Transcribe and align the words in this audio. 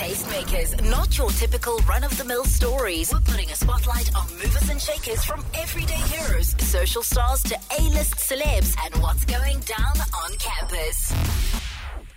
Tastemakers, 0.00 0.82
not 0.88 1.18
your 1.18 1.28
typical 1.28 1.76
run 1.86 2.04
of 2.04 2.16
the 2.16 2.24
mill 2.24 2.46
stories. 2.46 3.12
We're 3.12 3.20
putting 3.20 3.50
a 3.50 3.54
spotlight 3.54 4.10
on 4.16 4.26
movers 4.30 4.70
and 4.70 4.80
shakers 4.80 5.22
from 5.26 5.44
everyday 5.52 5.92
heroes, 5.92 6.56
social 6.58 7.02
stars 7.02 7.42
to 7.42 7.58
A 7.78 7.82
list 7.90 8.14
celebs, 8.14 8.74
and 8.82 8.94
what's 9.02 9.26
going 9.26 9.60
down 9.60 9.96
on 10.24 10.32
campus. 10.38 11.12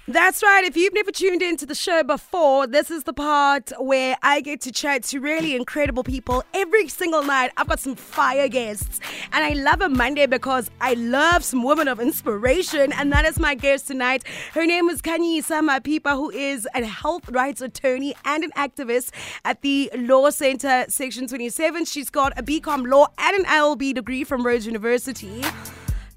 That's 0.05 0.44
right. 0.44 0.66
If 0.66 0.76
you've 0.76 0.94
never 0.94 1.12
tuned 1.12 1.42
into 1.42 1.66
the 1.66 1.73
show 1.73 2.04
before, 2.04 2.68
this 2.68 2.92
is 2.92 3.05
the 3.05 3.13
part 3.13 3.71
where 3.80 4.18
I 4.21 4.41
get 4.41 4.60
to 4.61 4.71
chat 4.73 5.04
to 5.04 5.21
really 5.21 5.55
incredible 5.55 6.04
people 6.04 6.43
every 6.54 6.89
single 6.89 7.23
night. 7.23 7.52
I've 7.55 7.70
got 7.70 7.79
some 7.79 7.96
fire 7.96 8.50
guests, 8.50 9.00
and 9.32 9.46
I 9.46 9.54
love 9.54 9.79
a 9.79 9.88
Monday 9.88 10.25
because 10.25 10.70
I 10.82 10.96
love 10.96 11.46
some 11.46 11.64
women 11.64 11.88
of 11.88 12.02
inspiration, 12.02 12.92
and 12.92 13.14
that 13.14 13.24
is 13.24 13.39
my 13.39 13.55
guest 13.55 13.88
tonight. 13.88 14.25
Her 14.52 14.66
name 14.66 14.89
is 14.89 15.02
Khanyisa 15.02 15.66
Mapipa, 15.66 16.18
who 16.18 16.32
is 16.32 16.68
a 16.75 16.83
health 16.83 17.29
rights 17.29 17.61
attorney 17.61 18.14
and 18.25 18.43
an 18.43 18.51
activist 18.57 19.11
at 19.46 19.61
the 19.61 19.89
Law 19.96 20.32
Center, 20.32 20.83
Section 20.89 21.28
27. 21.28 21.86
She's 21.86 22.10
got 22.10 22.38
a 22.38 22.43
BCom 22.43 22.92
Law 22.92 23.07
and 23.18 23.38
an 23.38 23.46
LLB 23.46 23.93
degree 23.93 24.25
from 24.25 24.46
Rhodes 24.46 24.65
University 24.65 25.46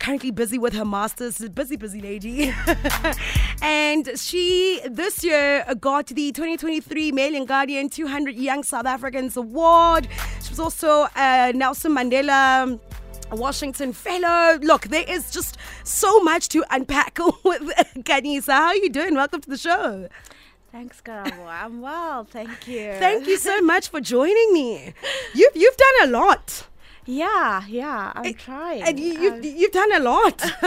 currently 0.07 0.31
busy 0.31 0.57
with 0.57 0.73
her 0.73 0.85
masters, 0.85 1.37
busy, 1.49 1.75
busy 1.75 2.01
lady. 2.01 2.55
and 3.61 4.09
she 4.17 4.81
this 4.89 5.25
year 5.25 5.65
got 5.81 6.07
the 6.07 6.31
2023 6.31 7.11
Mail 7.11 7.35
and 7.35 7.49
Guardian 7.49 7.89
200 7.89 8.37
Young 8.37 8.63
South 8.63 8.87
Africans 8.87 9.37
Award. 9.37 10.07
She 10.45 10.51
was 10.51 10.61
also 10.61 11.09
a 11.17 11.53
Nelson 11.53 11.93
Mandela. 11.93 12.79
Washington 13.33 13.93
Fellow. 13.93 14.57
Look, 14.61 14.83
there 14.83 15.03
is 15.09 15.33
just 15.33 15.57
so 15.83 16.21
much 16.21 16.49
to 16.51 16.65
unpack 16.71 17.19
with 17.45 17.63
Khanyisa. 18.05 18.53
How 18.53 18.67
are 18.67 18.77
you 18.77 18.89
doing? 18.89 19.17
Welcome 19.17 19.41
to 19.41 19.51
the 19.51 19.59
show. 19.59 20.09
Thanks, 20.71 21.01
Karabo. 21.01 21.49
I'm 21.49 21.81
well, 21.81 22.23
thank 22.23 22.69
you. 22.69 22.93
Thank 23.01 23.27
you 23.27 23.39
so 23.39 23.61
much 23.73 23.89
for 23.89 24.01
joining 24.01 24.53
me. 24.53 24.95
You've 25.35 25.57
you've 25.57 25.77
done 25.77 26.09
a 26.09 26.13
lot. 26.13 26.69
Yeah, 27.07 27.65
yeah, 27.69 28.13
I'm 28.15 28.27
eh, 28.27 28.33
trying. 28.33 28.83
And 28.83 28.99
you, 28.99 29.21
you've, 29.21 29.45
you've 29.45 29.71
done 29.71 29.93
a 29.93 30.01
lot. 30.01 30.43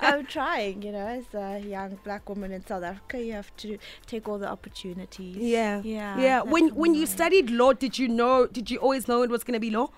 I'm 0.00 0.26
trying, 0.26 0.82
you 0.82 0.90
know, 0.90 1.06
as 1.06 1.24
a 1.34 1.60
young 1.60 1.98
black 2.02 2.28
woman 2.28 2.50
in 2.50 2.66
South 2.66 2.82
Africa, 2.82 3.22
you 3.22 3.32
have 3.32 3.56
to 3.58 3.78
take 4.06 4.28
all 4.28 4.38
the 4.38 4.48
opportunities. 4.48 5.36
Yeah. 5.36 5.80
Yeah. 5.84 6.18
Yeah. 6.18 6.42
When 6.42 6.74
when 6.74 6.94
you 6.94 7.06
studied 7.06 7.50
law, 7.50 7.72
did 7.72 7.98
you 7.98 8.08
know 8.08 8.46
did 8.46 8.70
you 8.70 8.78
always 8.78 9.06
know 9.06 9.22
it 9.22 9.30
was 9.30 9.44
gonna 9.44 9.60
be 9.60 9.70
law? 9.70 9.90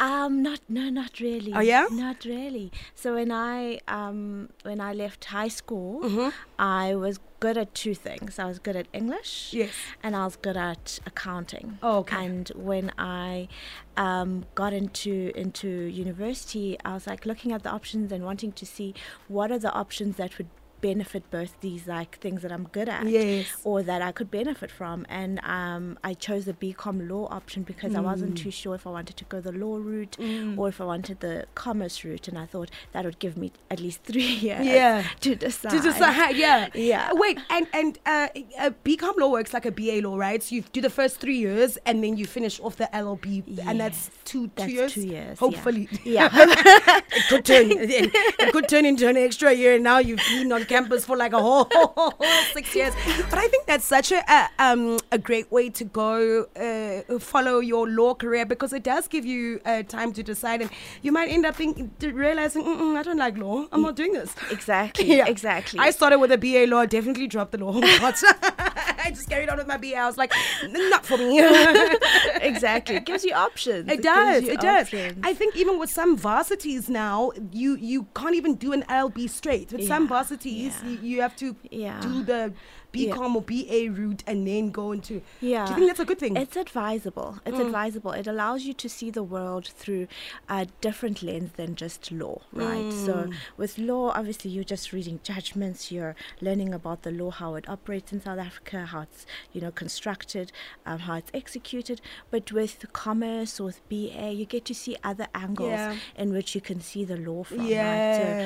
Um, 0.00 0.42
not 0.42 0.60
no, 0.68 0.88
not 0.90 1.18
really. 1.20 1.52
Oh, 1.52 1.60
yeah? 1.60 1.86
Not 1.90 2.24
really. 2.24 2.70
So 2.94 3.14
when 3.14 3.32
I 3.32 3.80
um 3.88 4.50
when 4.62 4.80
I 4.80 4.92
left 4.92 5.24
high 5.26 5.48
school, 5.48 6.00
Mm-hmm. 6.02 6.28
I 6.58 6.94
was 6.94 7.18
good 7.40 7.56
at 7.56 7.72
two 7.74 7.94
things. 7.94 8.38
I 8.38 8.46
was 8.46 8.58
good 8.58 8.76
at 8.76 8.86
English. 8.92 9.50
Yes. 9.52 9.72
And 10.02 10.14
I 10.16 10.24
was 10.24 10.36
good 10.36 10.56
at 10.56 10.98
accounting. 11.06 11.78
Oh, 11.82 11.98
okay. 11.98 12.24
And 12.26 12.48
when 12.54 12.92
I 12.98 13.48
um, 13.96 14.44
got 14.54 14.72
into 14.72 15.32
into 15.34 15.68
university, 15.68 16.76
I 16.84 16.94
was 16.94 17.06
like 17.06 17.26
looking 17.26 17.52
at 17.52 17.62
the 17.62 17.70
options 17.70 18.12
and 18.12 18.24
wanting 18.24 18.52
to 18.52 18.66
see 18.66 18.94
what 19.28 19.50
are 19.50 19.58
the 19.58 19.72
options 19.72 20.16
that 20.16 20.36
would 20.38 20.48
benefit 20.80 21.28
both 21.30 21.58
these 21.60 21.86
like 21.86 22.18
things 22.18 22.42
that 22.42 22.52
I'm 22.52 22.64
good 22.64 22.88
at 22.88 23.06
Yes. 23.06 23.46
or 23.64 23.82
that 23.82 24.00
I 24.02 24.12
could 24.12 24.30
benefit 24.30 24.70
from 24.70 25.06
and 25.08 25.40
um, 25.44 25.98
I 26.04 26.14
chose 26.14 26.44
the 26.44 26.52
BCom 26.52 27.08
law 27.08 27.26
option 27.30 27.62
because 27.62 27.94
I 27.94 28.00
wasn't 28.00 28.34
Mm. 28.34 28.42
too 28.42 28.50
sure 28.50 28.74
if 28.74 28.86
I 28.86 28.90
wanted 28.90 29.16
to 29.16 29.24
go 29.24 29.40
the 29.40 29.52
law 29.52 29.76
route 29.76 30.16
or 30.56 30.68
if 30.68 30.80
I 30.80 30.84
wanted 30.84 31.20
the 31.20 31.46
commerce 31.54 32.04
route 32.04 32.28
and 32.28 32.38
I 32.38 32.46
thought 32.46 32.70
that 32.92 33.04
would 33.04 33.18
give 33.18 33.36
me 33.36 33.52
at 33.70 33.80
least 33.80 34.02
three 34.04 34.22
years 34.46 34.64
Yeah. 34.66 35.04
to 35.20 35.34
decide. 35.34 35.70
To 35.70 35.80
decide, 35.80 36.36
yeah. 36.36 36.68
Yeah. 36.74 37.10
Wait, 37.14 37.38
and 37.50 37.66
and 37.72 37.98
uh, 38.06 38.28
uh, 38.58 38.70
BCom 38.84 39.16
law 39.18 39.30
works 39.30 39.52
like 39.52 39.66
a 39.66 39.70
BA 39.72 40.00
law, 40.06 40.16
right? 40.16 40.42
So 40.42 40.54
you 40.56 40.62
do 40.72 40.80
the 40.80 40.90
first 40.90 41.18
three 41.18 41.38
years, 41.38 41.78
and 41.86 42.02
then 42.04 42.16
you 42.16 42.26
finish 42.26 42.60
off 42.60 42.76
the 42.76 42.88
LLB, 42.92 43.58
and 43.68 43.80
that's 43.80 43.98
Yes. 44.08 44.10
two 44.24 44.46
two 44.48 44.50
That's 44.56 44.72
years. 44.72 44.92
two 44.94 45.06
years, 45.06 45.38
hopefully. 45.38 45.88
Yeah. 46.04 46.28
it 46.32 47.28
could 47.28 47.44
turn 47.44 47.70
it, 47.70 47.90
it 48.38 48.52
could 48.52 48.68
turn 48.68 48.84
into 48.84 49.08
an 49.08 49.16
extra 49.16 49.52
year, 49.52 49.74
and 49.74 49.84
now 49.84 49.98
you've 49.98 50.20
been 50.28 50.52
on 50.52 50.64
campus 50.68 51.04
for 51.04 51.16
like 51.16 51.32
a 51.32 51.40
whole, 51.40 51.68
six 52.52 52.74
years. 52.74 52.94
But 53.30 53.38
I 53.38 53.48
think 53.48 53.66
that's 53.66 53.84
such 53.84 54.12
a, 54.12 54.22
a 54.30 54.48
um 54.58 54.98
a 55.10 55.18
great 55.18 55.50
way 55.50 55.70
to 55.70 55.84
go 55.84 56.46
uh, 56.56 57.18
follow 57.18 57.58
your 57.60 57.88
law 57.88 58.14
career 58.14 58.46
because 58.46 58.72
it 58.72 58.82
does 58.82 59.08
give 59.08 59.24
you 59.24 59.60
uh, 59.64 59.82
time 59.82 60.12
to 60.12 60.22
decide, 60.22 60.62
and 60.62 60.70
you 61.02 61.12
might 61.12 61.30
end 61.30 61.46
up 61.46 61.56
thinking, 61.56 61.90
realizing 62.00 62.66
I 62.96 63.02
don't 63.02 63.18
like 63.18 63.36
law. 63.38 63.66
I'm 63.72 63.82
not 63.82 63.96
doing 63.96 64.12
this. 64.12 64.34
Exactly. 64.50 65.06
yeah. 65.16 65.26
Exactly. 65.26 65.78
I 65.80 65.90
started 65.90 66.18
with 66.18 66.32
a 66.32 66.38
BA 66.38 66.66
law, 66.72 66.84
definitely 66.86 67.26
dropped 67.26 67.52
the 67.52 67.58
law. 67.58 67.80
I 69.04 69.10
just 69.10 69.28
carried 69.28 69.48
on 69.48 69.58
with 69.58 69.66
my 69.66 69.76
BA. 69.76 69.96
I 69.96 70.06
was 70.06 70.16
like, 70.16 70.32
not 70.68 71.04
for 71.04 71.16
me. 71.18 71.38
exactly. 72.40 72.96
It 72.96 73.04
gives 73.06 73.24
you 73.24 73.32
options. 73.34 73.90
It 73.90 74.02
does. 74.02 74.44
It 74.44 74.60
does. 74.60 74.92
I 75.22 75.34
think 75.34 75.56
even 75.56 75.78
with 75.78 75.90
some 75.90 76.16
varsities 76.16 76.88
now, 76.88 77.32
you 77.52 77.76
you 77.76 78.06
can't 78.14 78.34
even 78.34 78.54
do 78.54 78.72
an 78.72 78.82
LLB 78.84 79.28
straight. 79.30 79.72
With 79.72 79.86
some 79.86 80.08
varsities, 80.08 80.74
yeah. 80.82 80.90
you, 80.90 80.98
you 81.02 81.20
have 81.22 81.36
to 81.36 81.56
Yeah. 81.70 82.00
do 82.00 82.22
the 82.22 82.52
Yeah. 82.92 83.14
BCom 83.14 83.34
or 83.34 83.42
BA 83.42 83.90
route 83.92 84.24
and 84.26 84.46
then 84.46 84.70
go 84.70 84.92
into. 84.92 85.20
Yeah. 85.40 85.64
Do 85.66 85.72
you 85.72 85.76
think 85.76 85.88
that's 85.88 86.00
a 86.00 86.04
good 86.04 86.18
thing? 86.18 86.36
It's 86.36 86.56
advisable. 86.56 87.38
It's 87.44 87.58
advisable. 87.58 88.12
It 88.12 88.26
allows 88.26 88.64
you 88.64 88.72
to 88.74 88.88
see 88.88 89.10
the 89.10 89.22
world 89.22 89.66
through 89.66 90.08
a 90.48 90.66
different 90.80 91.22
lens 91.22 91.52
than 91.56 91.74
just 91.74 92.10
law, 92.10 92.40
right? 92.52 92.92
So 92.92 93.30
with 93.56 93.78
law, 93.78 94.12
obviously, 94.14 94.50
you're 94.50 94.64
just 94.64 94.92
reading 94.92 95.20
judgments. 95.22 95.92
You're 95.92 96.16
learning 96.40 96.72
about 96.72 97.02
the 97.02 97.10
law, 97.10 97.30
how 97.30 97.54
it 97.56 97.68
operates 97.68 98.12
in 98.12 98.20
South 98.22 98.38
Africa, 98.38 98.86
how 98.86 99.02
it's 99.02 99.26
you 99.52 99.60
know 99.60 99.70
constructed, 99.70 100.50
um, 100.86 101.00
how 101.00 101.14
it's 101.16 101.30
executed. 101.34 102.00
But 102.30 102.52
with 102.52 102.86
commerce 102.92 103.60
or 103.60 103.64
with 103.64 103.86
BA, 103.88 104.32
you 104.32 104.46
get 104.46 104.64
to 104.66 104.74
see 104.74 104.96
other 105.04 105.26
angles 105.34 105.70
Yeah. 105.70 105.96
in 106.16 106.32
which 106.32 106.54
you 106.54 106.60
can 106.60 106.80
see 106.80 107.04
the 107.04 107.16
law 107.16 107.44
from, 107.44 107.66
Yeah. 107.66 107.76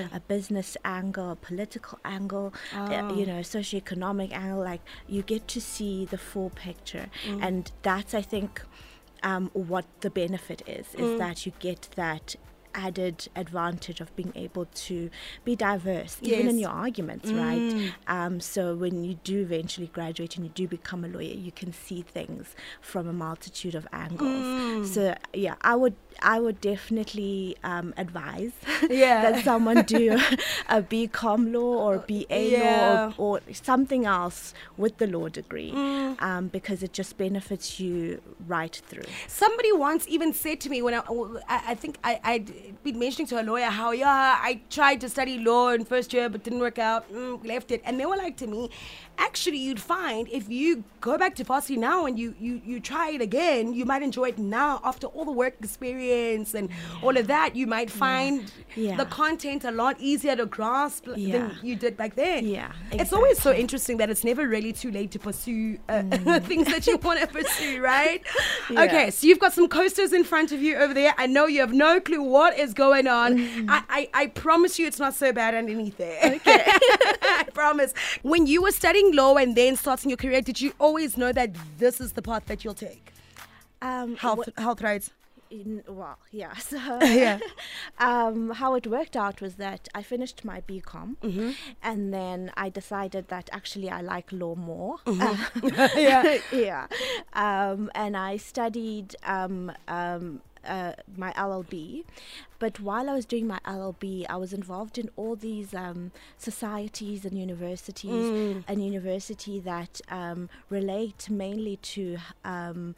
right? 0.03 0.11
So 0.11 0.17
a 0.17 0.21
business 0.21 0.77
angle, 0.85 1.31
a 1.31 1.37
political 1.37 1.99
angle, 2.05 2.53
uh, 2.75 2.89
Oh. 3.11 3.15
you 3.15 3.27
know, 3.27 3.41
socioeconomic 3.41 4.31
angle. 4.32 4.60
Like 4.62 4.81
you 5.09 5.22
get 5.22 5.47
to 5.48 5.60
see 5.60 6.04
the 6.04 6.19
full 6.19 6.50
picture, 6.50 7.06
Mm. 7.26 7.43
and 7.43 7.72
that's 7.82 8.15
I 8.15 8.22
think 8.22 8.62
um, 9.22 9.50
what 9.53 9.84
the 10.00 10.10
benefit 10.10 10.62
is 10.66 10.87
Mm. 10.88 11.00
is 11.00 11.19
that 11.19 11.47
you 11.47 11.53
get 11.60 11.88
that 11.97 12.37
added 12.75 13.28
advantage 13.37 14.00
of 14.00 14.15
being 14.16 14.33
able 14.34 14.66
to 14.66 15.10
be 15.44 15.55
diverse 15.56 16.19
even 16.22 16.47
in 16.49 16.59
your 16.59 16.71
arguments 16.71 17.31
Mm. 17.33 17.38
right 17.38 17.93
um, 18.06 18.41
so 18.41 18.75
when 18.75 19.05
you 19.05 19.15
do 19.25 19.41
eventually 19.43 19.87
graduate 19.88 20.37
and 20.37 20.44
you 20.47 20.53
do 20.55 20.66
become 20.69 21.05
a 21.05 21.09
lawyer 21.09 21.34
you 21.49 21.53
can 21.53 21.72
see 21.72 22.03
things 22.03 22.55
from 22.81 23.06
a 23.09 23.12
multitude 23.12 23.75
of 23.75 23.87
angles 23.93 24.47
Mm. 24.47 24.84
so 24.87 25.15
yeah 25.32 25.55
i 25.62 25.75
would 25.75 25.94
i 26.22 26.38
would 26.41 26.61
definitely 26.61 27.56
um, 27.65 27.94
advise 27.97 28.53
Yeah. 28.91 29.22
that 29.22 29.44
someone 29.44 29.82
do 29.82 30.19
a 30.69 30.82
bcom 30.82 31.53
law 31.53 31.75
or 31.87 31.99
ba 31.99 32.25
Yeah. 32.31 32.62
law 32.62 32.81
or, 32.93 33.15
or 33.19 33.41
something 33.53 34.05
else 34.06 34.53
with 34.77 34.99
the 34.99 35.06
law 35.06 35.28
degree 35.28 35.72
Mm. 35.72 36.21
um, 36.22 36.49
because 36.49 36.82
it 36.82 36.93
just 36.93 37.16
benefits 37.16 37.81
you 37.81 38.21
right 38.47 38.75
through 38.88 39.05
Somebody 39.28 39.72
once 39.72 40.06
even 40.09 40.32
said 40.32 40.61
to 40.61 40.69
me 40.71 40.82
when 40.82 40.94
I, 40.94 41.03
I, 41.49 41.59
I 41.72 41.75
think 41.75 41.97
I, 42.05 42.21
I'd 42.25 42.49
been 42.83 42.99
mentioning 42.99 43.27
to 43.28 43.41
a 43.41 43.45
lawyer 43.45 43.67
how, 43.67 43.93
yeah, 43.93 44.39
I 44.41 44.61
tried 44.71 45.00
to 45.03 45.09
study 45.09 45.39
law 45.39 45.71
in 45.71 45.84
first 45.84 46.12
year 46.12 46.28
but 46.28 46.43
didn't 46.43 46.61
work 46.61 46.78
out, 46.78 47.12
mm, 47.12 47.45
left 47.47 47.71
it. 47.71 47.83
And 47.84 47.99
they 47.99 48.06
were 48.06 48.17
like 48.17 48.37
to 48.39 48.47
me, 48.47 48.71
actually, 49.19 49.59
you'd 49.59 49.81
find 49.81 50.28
if 50.28 50.49
you 50.49 50.84
go 51.00 51.17
back 51.19 51.34
to 51.37 51.45
varsity 51.45 51.77
now 51.77 52.06
and 52.06 52.19
you, 52.19 52.34
you, 52.39 52.61
you 52.65 52.81
try 52.81 53.11
it 53.11 53.21
again, 53.21 53.73
you 53.73 53.84
might 53.84 54.03
enjoy 54.03 54.28
it 54.28 54.39
now 54.39 54.81
after 54.84 55.06
all 55.09 55.25
the 55.25 55.33
work 55.33 55.55
experience 55.61 56.55
and 56.55 56.69
all 57.03 57.17
of 57.17 57.27
that. 57.27 57.56
You 57.56 57.67
might 57.67 57.91
find 57.91 58.50
Yeah. 58.77 58.97
the 58.97 59.05
content 59.06 59.65
a 59.65 59.71
lot 59.71 59.97
easier 60.00 60.37
to 60.37 60.47
grasp 60.47 61.06
Yeah. 61.17 61.33
than 61.49 61.59
you 61.62 61.77
did 61.77 61.97
back 61.97 62.15
then. 62.15 62.47
Yeah, 62.47 62.73
It's 62.93 63.12
always 63.12 63.41
so 63.41 63.53
interesting 63.53 63.97
that 63.99 64.11
it's 64.11 64.25
never 64.25 64.47
really 64.49 64.73
too 64.73 64.91
late 64.91 65.11
to 65.12 65.19
pursue 65.19 65.79
uh, 65.89 66.03
things 66.41 66.67
that 66.69 66.87
you 66.87 66.97
want 66.99 67.20
to 67.20 67.26
pursue, 67.26 67.81
right? 67.81 68.23
Yeah. 68.70 68.85
Okay, 68.85 69.11
so 69.11 69.26
you've 69.26 69.41
got 69.41 69.53
some 69.53 69.69
coasters 69.69 70.12
in 70.12 70.25
front 70.25 70.53
of 70.53 70.62
you 70.62 70.76
over 70.76 70.94
there. 70.94 71.14
I 71.19 71.26
know 71.26 71.47
you 71.47 71.61
have 71.61 71.73
no 71.75 72.00
clue 72.00 72.23
what 72.23 72.56
is 72.59 72.73
going 72.73 73.06
on. 73.06 73.38
I, 73.69 73.82
I, 73.88 74.09
I 74.14 74.26
promise 74.29 74.79
you 74.79 74.87
it's 74.87 74.99
not 75.00 75.14
so 75.14 75.32
bad 75.32 75.55
underneath 75.55 75.99
there. 75.99 76.19
Okay. 76.37 76.62
I 77.23 77.44
promise. 77.53 77.93
When 78.23 78.47
you 78.47 78.62
were 78.62 78.70
studying 78.70 79.01
law 79.10 79.34
and 79.37 79.56
then 79.56 79.75
starting 79.75 80.10
your 80.10 80.16
career, 80.16 80.40
did 80.40 80.60
you 80.60 80.72
always 80.78 81.16
know 81.16 81.32
that 81.32 81.50
this 81.78 82.00
is 82.00 82.12
the 82.12 82.22
path 82.22 82.46
that 82.46 82.62
you'll 82.64 82.75
take? 82.90 83.12
um, 83.82 84.14
Health, 84.16 84.49
wh- 84.56 84.60
health 84.60 84.81
rights. 84.81 85.10
in, 85.50 85.82
well, 85.88 86.19
yeah. 86.31 86.54
So, 86.70 86.78
Yeah. 87.02 87.38
um, 87.99 88.50
how 88.50 88.75
it 88.75 88.87
worked 88.87 89.16
out 89.16 89.40
was 89.40 89.56
that 89.56 89.88
I 89.94 90.02
finished 90.02 90.44
my 90.44 90.60
BCom, 90.62 91.16
Mm-hmm. 91.22 91.50
and 91.82 92.14
then 92.14 92.52
I 92.56 92.69
decided 92.70 93.25
that 93.28 93.50
actually 93.52 93.90
I 93.90 94.00
like 94.00 94.31
law 94.32 94.54
more. 94.54 94.99
Mm-hmm. 95.06 95.99
yeah. 95.99 96.38
yeah. 96.52 96.87
Um, 97.34 97.90
and 97.94 98.16
I 98.16 98.37
studied 98.37 99.16
um, 99.25 99.72
um, 99.88 100.40
uh, 100.67 100.93
my 101.17 101.32
LLB. 101.32 102.05
But 102.59 102.79
while 102.81 103.11
I 103.11 103.14
was 103.14 103.26
doing 103.26 103.47
my 103.47 103.59
LLB, 103.67 104.26
I 104.29 104.37
was 104.37 104.53
involved 104.53 104.97
in 104.99 105.11
all 105.17 105.35
these 105.37 105.75
um, 105.75 106.12
societies 106.38 107.25
and 107.25 107.37
universities, 107.38 108.11
Mm. 108.12 108.64
and 108.69 108.85
university 108.85 109.59
that 109.61 110.00
um, 110.09 110.49
relate 110.70 111.29
mainly 111.31 111.76
to 111.79 112.19
um, 112.44 112.94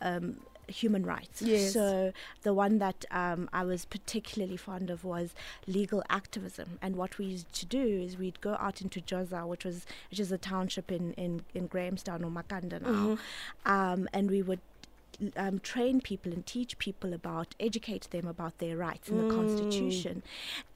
um, 0.00 0.40
human 0.66 1.04
rights. 1.04 1.42
Yes. 1.42 1.72
So 1.74 2.12
the 2.42 2.54
one 2.54 2.78
that 2.78 3.04
um, 3.10 3.48
I 3.52 3.64
was 3.64 3.84
particularly 3.84 4.56
fond 4.56 4.90
of 4.90 5.04
was 5.04 5.34
legal 5.66 6.02
activism. 6.08 6.78
And 6.80 6.96
what 6.96 7.18
we 7.18 7.26
used 7.26 7.52
to 7.60 7.66
do 7.66 7.84
is 7.86 8.16
we'd 8.16 8.40
go 8.40 8.56
out 8.58 8.80
into 8.80 9.00
Joza, 9.00 9.46
which 9.46 9.64
was 9.64 9.84
which 10.10 10.18
is 10.20 10.32
a 10.32 10.38
township 10.38 10.90
in 10.90 11.12
in, 11.14 11.42
in 11.54 11.66
Grahamstown 11.66 12.24
or 12.24 12.30
Makhanda 12.30 12.80
now, 12.80 13.18
um, 13.66 14.08
and 14.12 14.30
we 14.30 14.42
would. 14.42 14.60
Um, 15.36 15.58
train 15.60 16.00
people 16.00 16.32
and 16.32 16.44
teach 16.44 16.78
people 16.78 17.12
about, 17.12 17.54
educate 17.60 18.08
them 18.10 18.26
about 18.26 18.58
their 18.58 18.76
rights 18.76 19.08
in 19.08 19.28
the 19.28 19.34
constitution, 19.34 20.22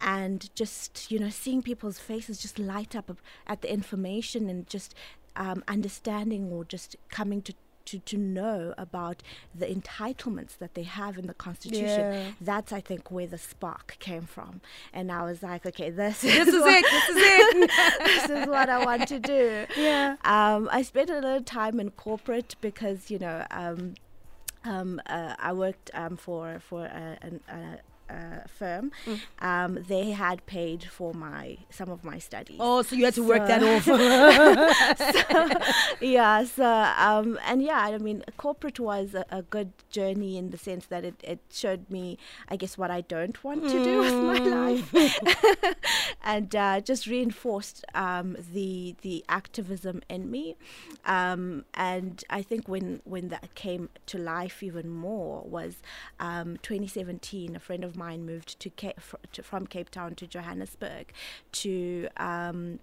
and 0.00 0.54
just 0.54 1.10
you 1.10 1.18
know 1.18 1.30
seeing 1.30 1.62
people's 1.62 1.98
faces 1.98 2.38
just 2.38 2.58
light 2.58 2.94
up 2.94 3.16
at 3.46 3.62
the 3.62 3.72
information 3.72 4.48
and 4.48 4.66
just 4.68 4.94
um, 5.36 5.62
understanding 5.68 6.50
or 6.52 6.64
just 6.64 6.96
coming 7.10 7.42
to 7.42 7.54
to, 7.88 7.98
to 8.00 8.18
know 8.18 8.74
about 8.76 9.22
the 9.54 9.64
entitlements 9.64 10.58
that 10.58 10.74
they 10.74 10.82
have 10.82 11.16
in 11.16 11.26
the 11.26 11.32
constitution. 11.32 12.12
Yeah. 12.12 12.24
That's 12.38 12.70
I 12.70 12.80
think 12.80 13.10
where 13.10 13.26
the 13.26 13.38
spark 13.38 13.96
came 13.98 14.26
from. 14.26 14.60
And 14.92 15.10
I 15.10 15.22
was 15.22 15.42
like, 15.42 15.64
okay, 15.64 15.88
this, 15.88 16.20
This 16.20 16.48
is 16.48 16.60
what, 16.60 16.74
it. 16.74 16.84
This 16.84 17.08
is 17.08 17.16
it. 17.16 17.70
this 18.04 18.30
is 18.30 18.46
what 18.46 18.68
I 18.68 18.84
want 18.84 19.08
to 19.08 19.18
do. 19.18 19.66
Yeah. 19.78 20.16
Um, 20.24 20.68
I 20.70 20.82
spent 20.82 21.08
a 21.08 21.14
little 21.14 21.42
time 21.42 21.78
in 21.80 21.90
corporate 21.92 22.56
because 22.60 23.10
you 23.10 23.18
know 23.18 23.46
um, 23.50 23.94
um, 24.68 25.00
uh, 25.06 25.34
I 25.38 25.52
worked 25.52 25.90
um, 25.94 26.16
for 26.16 26.60
for 26.60 26.84
a, 26.84 27.18
an, 27.22 27.40
a, 27.48 27.78
a 28.08 28.48
firm. 28.48 28.90
Mm. 29.06 29.20
Um, 29.40 29.84
they 29.88 30.10
had 30.10 30.44
paid 30.46 30.84
for 30.84 31.14
my 31.14 31.58
some 31.70 31.90
of 31.90 32.04
my 32.04 32.18
studies. 32.18 32.58
Oh, 32.60 32.82
so 32.82 32.96
you 32.96 33.04
had 33.04 33.14
to 33.14 33.26
work 33.26 33.46
that 33.46 33.60
So- 33.84 33.94
off. 33.94 35.98
yeah 36.00 36.44
so 36.44 36.64
um 36.64 37.38
and 37.44 37.62
yeah 37.62 37.78
i 37.80 37.98
mean 37.98 38.22
corporate 38.36 38.78
was 38.80 39.14
a, 39.14 39.24
a 39.30 39.42
good 39.42 39.72
journey 39.90 40.36
in 40.36 40.50
the 40.50 40.58
sense 40.58 40.86
that 40.86 41.04
it, 41.04 41.14
it 41.22 41.40
showed 41.52 41.88
me 41.90 42.18
i 42.48 42.56
guess 42.56 42.78
what 42.78 42.90
i 42.90 43.00
don't 43.00 43.42
want 43.44 43.62
to 43.64 43.84
do 43.84 43.98
with 43.98 44.14
my 44.14 44.38
life 44.38 44.94
and 46.24 46.54
uh, 46.54 46.80
just 46.80 47.06
reinforced 47.06 47.84
um 47.94 48.36
the 48.52 48.94
the 49.02 49.24
activism 49.28 50.00
in 50.08 50.30
me 50.30 50.56
um 51.04 51.64
and 51.74 52.24
i 52.30 52.42
think 52.42 52.68
when 52.68 53.00
when 53.04 53.28
that 53.28 53.54
came 53.54 53.88
to 54.06 54.18
life 54.18 54.62
even 54.62 54.88
more 54.88 55.42
was 55.44 55.76
um 56.20 56.56
2017 56.62 57.56
a 57.56 57.60
friend 57.60 57.84
of 57.84 57.96
mine 57.98 58.24
moved 58.24 58.58
to, 58.60 58.70
Cape, 58.70 59.00
from 59.42 59.66
cape 59.66 59.90
town 59.90 60.14
to 60.14 60.26
johannesburg 60.26 61.12
to 61.52 62.08
um 62.16 62.78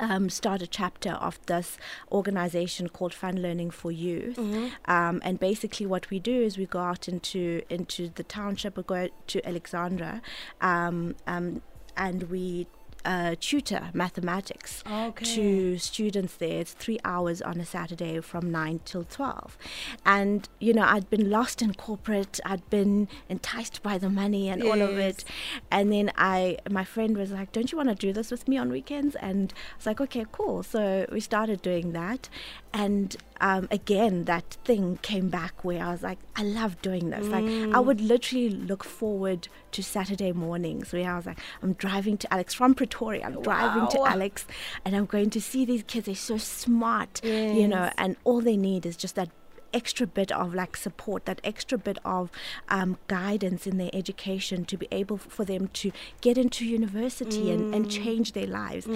um, 0.00 0.30
start 0.30 0.62
a 0.62 0.66
chapter 0.66 1.10
of 1.10 1.38
this 1.46 1.76
organization 2.10 2.88
called 2.88 3.12
Fun 3.12 3.42
Learning 3.42 3.70
for 3.70 3.92
Youth. 3.92 4.38
Um, 4.86 5.20
and 5.22 5.38
basically, 5.38 5.86
what 5.86 6.08
we 6.10 6.18
do 6.18 6.42
is 6.42 6.56
we 6.56 6.66
go 6.66 6.80
out 6.80 7.08
into 7.08 7.62
into 7.68 8.08
the 8.08 8.22
township, 8.22 8.76
we 8.76 8.84
go 8.84 9.08
to 9.26 9.46
Alexandra, 9.46 10.22
um, 10.60 11.14
um, 11.26 11.62
and 11.96 12.24
we 12.30 12.66
uh, 13.04 13.34
tutor 13.40 13.90
mathematics 13.92 14.82
Okay. 14.88 15.24
to 15.34 15.78
students 15.78 16.36
there. 16.36 16.60
It's 16.60 16.72
three 16.72 16.98
hours 17.04 17.42
on 17.42 17.58
a 17.60 17.64
Saturday 17.66 18.20
from 18.20 18.50
9 18.50 18.80
till 18.84 19.04
12. 19.04 19.58
And, 20.06 20.48
you 20.60 20.72
know, 20.72 20.82
I'd 20.84 21.10
been 21.10 21.30
lost 21.30 21.62
in 21.62 21.74
corporate, 21.74 22.38
I'd 22.44 22.68
been 22.70 23.08
enticed 23.28 23.82
by 23.82 23.98
the 23.98 24.08
money 24.10 24.48
and 24.48 24.62
all 24.62 24.80
of 24.80 24.98
it. 24.98 25.24
And 25.70 25.92
then 25.92 26.12
I, 26.16 26.58
my 26.70 26.84
friend 26.84 27.16
was 27.16 27.30
like, 27.32 27.52
Don't 27.52 27.72
you 27.72 27.78
want 27.78 27.88
to 27.88 27.94
do 27.94 28.12
this 28.12 28.30
with 28.30 28.46
me 28.48 28.56
on 28.58 28.70
weekends? 28.70 29.14
And 29.16 29.52
I 29.56 29.76
was 29.76 29.86
like, 29.86 30.00
Okay, 30.00 30.24
cool. 30.32 30.62
So 30.62 31.06
we 31.10 31.20
started 31.20 31.62
doing 31.62 31.92
that. 31.92 32.28
And 32.72 33.16
um, 33.42 33.66
again, 33.72 34.24
that 34.26 34.56
thing 34.64 34.98
came 35.02 35.28
back 35.28 35.64
where 35.64 35.82
I 35.82 35.90
was 35.90 36.02
like, 36.02 36.18
I 36.36 36.44
love 36.44 36.80
doing 36.80 37.10
this. 37.10 37.26
Like, 37.26 37.44
I 37.74 37.80
would 37.80 38.00
literally 38.00 38.50
look 38.50 38.84
forward 38.84 39.48
to 39.72 39.82
Saturday 39.82 40.30
mornings 40.30 40.92
where 40.92 41.10
I 41.10 41.16
was 41.16 41.26
like, 41.26 41.38
I'm 41.60 41.72
driving 41.72 42.16
to 42.18 42.32
Alex 42.32 42.54
from 42.54 42.74
Pretoria. 42.74 43.24
I'm 43.26 43.42
driving 43.42 43.88
to 43.88 44.04
Alex 44.06 44.46
and 44.84 44.94
I'm 44.94 45.06
going 45.06 45.30
to 45.30 45.40
see 45.40 45.64
these 45.64 45.82
kids. 45.82 46.06
They're 46.06 46.14
so 46.14 46.38
smart, 46.38 47.20
you 47.24 47.66
know, 47.66 47.90
and 47.98 48.16
all 48.22 48.40
they 48.40 48.56
need 48.56 48.86
is 48.86 48.96
just 48.96 49.16
that 49.16 49.28
extra 49.72 50.06
bit 50.06 50.30
of 50.32 50.54
like 50.54 50.76
support 50.76 51.24
that 51.26 51.40
extra 51.44 51.78
bit 51.78 51.98
of 52.04 52.30
um, 52.68 52.98
guidance 53.08 53.66
in 53.66 53.78
their 53.78 53.90
education 53.92 54.64
to 54.66 54.76
be 54.76 54.88
able 54.90 55.16
for 55.16 55.44
them 55.44 55.68
to 55.68 55.92
get 56.20 56.36
into 56.38 56.64
university 56.66 57.50
and, 57.50 57.74
and 57.74 57.88
change 57.90 58.32
their 58.32 58.46
lives. 58.46 58.86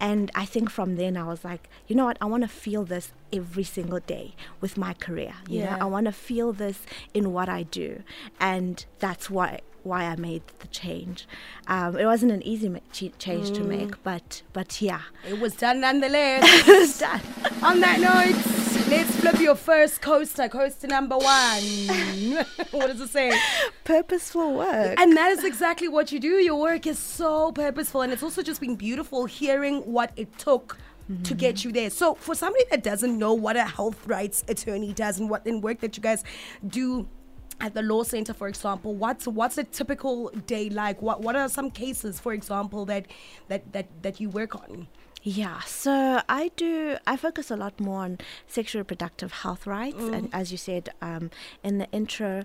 And 0.00 0.30
i 0.34 0.44
think 0.44 0.70
from 0.70 0.96
then 0.96 1.16
i 1.16 1.24
was 1.24 1.44
like 1.44 1.68
you 1.88 1.94
know 1.96 2.04
what? 2.06 2.18
I 2.20 2.26
want 2.26 2.42
to 2.42 2.48
feel 2.48 2.84
this 2.84 3.12
every 3.32 3.64
single 3.64 4.00
day 4.00 4.34
with 4.60 4.76
my 4.76 4.92
career 4.94 5.34
you 5.48 5.60
Yeah. 5.60 5.76
know? 5.76 5.82
I 5.82 5.84
want 5.86 6.06
to 6.06 6.12
feel 6.12 6.52
this 6.52 6.78
in 7.14 7.32
what 7.32 7.48
i 7.48 7.62
do. 7.62 8.02
And 8.40 8.84
that's 8.98 9.28
why 9.30 9.60
why 9.86 10.04
I 10.04 10.16
made 10.16 10.42
the 10.58 10.66
change. 10.68 11.26
Um, 11.68 11.96
it 11.96 12.04
wasn't 12.04 12.32
an 12.32 12.42
easy 12.42 12.68
ma- 12.68 12.80
ch- 12.92 13.16
change 13.18 13.52
to 13.52 13.62
make, 13.62 14.02
but 14.02 14.42
but 14.52 14.82
yeah, 14.82 15.02
it 15.26 15.40
was 15.40 15.54
done 15.54 15.80
nonetheless. 15.80 16.42
it's 16.66 16.98
done. 16.98 17.20
On 17.62 17.80
that 17.80 18.00
note, 18.00 18.90
let's 18.90 19.14
flip 19.16 19.40
your 19.40 19.54
first 19.54 20.00
coaster, 20.02 20.48
coaster 20.48 20.86
number 20.86 21.16
one. 21.16 21.62
what 22.72 22.88
does 22.88 23.00
it 23.00 23.08
say? 23.08 23.32
Purposeful 23.84 24.54
work. 24.54 25.00
And 25.00 25.16
that 25.16 25.30
is 25.30 25.44
exactly 25.44 25.88
what 25.88 26.12
you 26.12 26.20
do. 26.20 26.28
Your 26.28 26.60
work 26.60 26.86
is 26.86 26.98
so 26.98 27.52
purposeful, 27.52 28.02
and 28.02 28.12
it's 28.12 28.22
also 28.22 28.42
just 28.42 28.60
been 28.60 28.76
beautiful 28.76 29.26
hearing 29.26 29.80
what 29.80 30.12
it 30.16 30.36
took. 30.38 30.78
To 31.22 31.34
get 31.34 31.62
you 31.62 31.70
there. 31.70 31.88
So, 31.90 32.16
for 32.16 32.34
somebody 32.34 32.64
that 32.72 32.82
doesn't 32.82 33.16
know 33.16 33.32
what 33.32 33.56
a 33.56 33.62
health 33.62 34.08
rights 34.08 34.42
attorney 34.48 34.92
does 34.92 35.20
and 35.20 35.30
what 35.30 35.46
in 35.46 35.60
work 35.60 35.78
that 35.78 35.96
you 35.96 36.02
guys 36.02 36.24
do 36.66 37.06
at 37.60 37.74
the 37.74 37.82
law 37.82 38.02
center, 38.02 38.34
for 38.34 38.48
example, 38.48 38.94
what's 38.94 39.26
what's 39.26 39.58
a 39.58 39.64
typical 39.64 40.30
day 40.46 40.68
like? 40.68 41.00
What 41.02 41.22
what 41.22 41.36
are 41.36 41.48
some 41.48 41.70
cases, 41.70 42.20
for 42.20 42.32
example, 42.32 42.84
that 42.86 43.06
that 43.48 43.72
that 43.72 43.86
that 44.02 44.20
you 44.20 44.28
work 44.30 44.54
on? 44.54 44.88
Yeah, 45.22 45.58
so 45.62 46.20
I 46.28 46.52
do. 46.54 46.98
I 47.04 47.16
focus 47.16 47.50
a 47.50 47.56
lot 47.56 47.80
more 47.80 48.02
on 48.04 48.18
sexual 48.46 48.80
reproductive 48.80 49.32
health 49.32 49.66
rights, 49.66 49.98
and 49.98 50.28
as 50.32 50.52
you 50.52 50.58
said 50.58 50.90
um, 51.02 51.30
in 51.64 51.78
the 51.78 51.90
intro, 51.90 52.44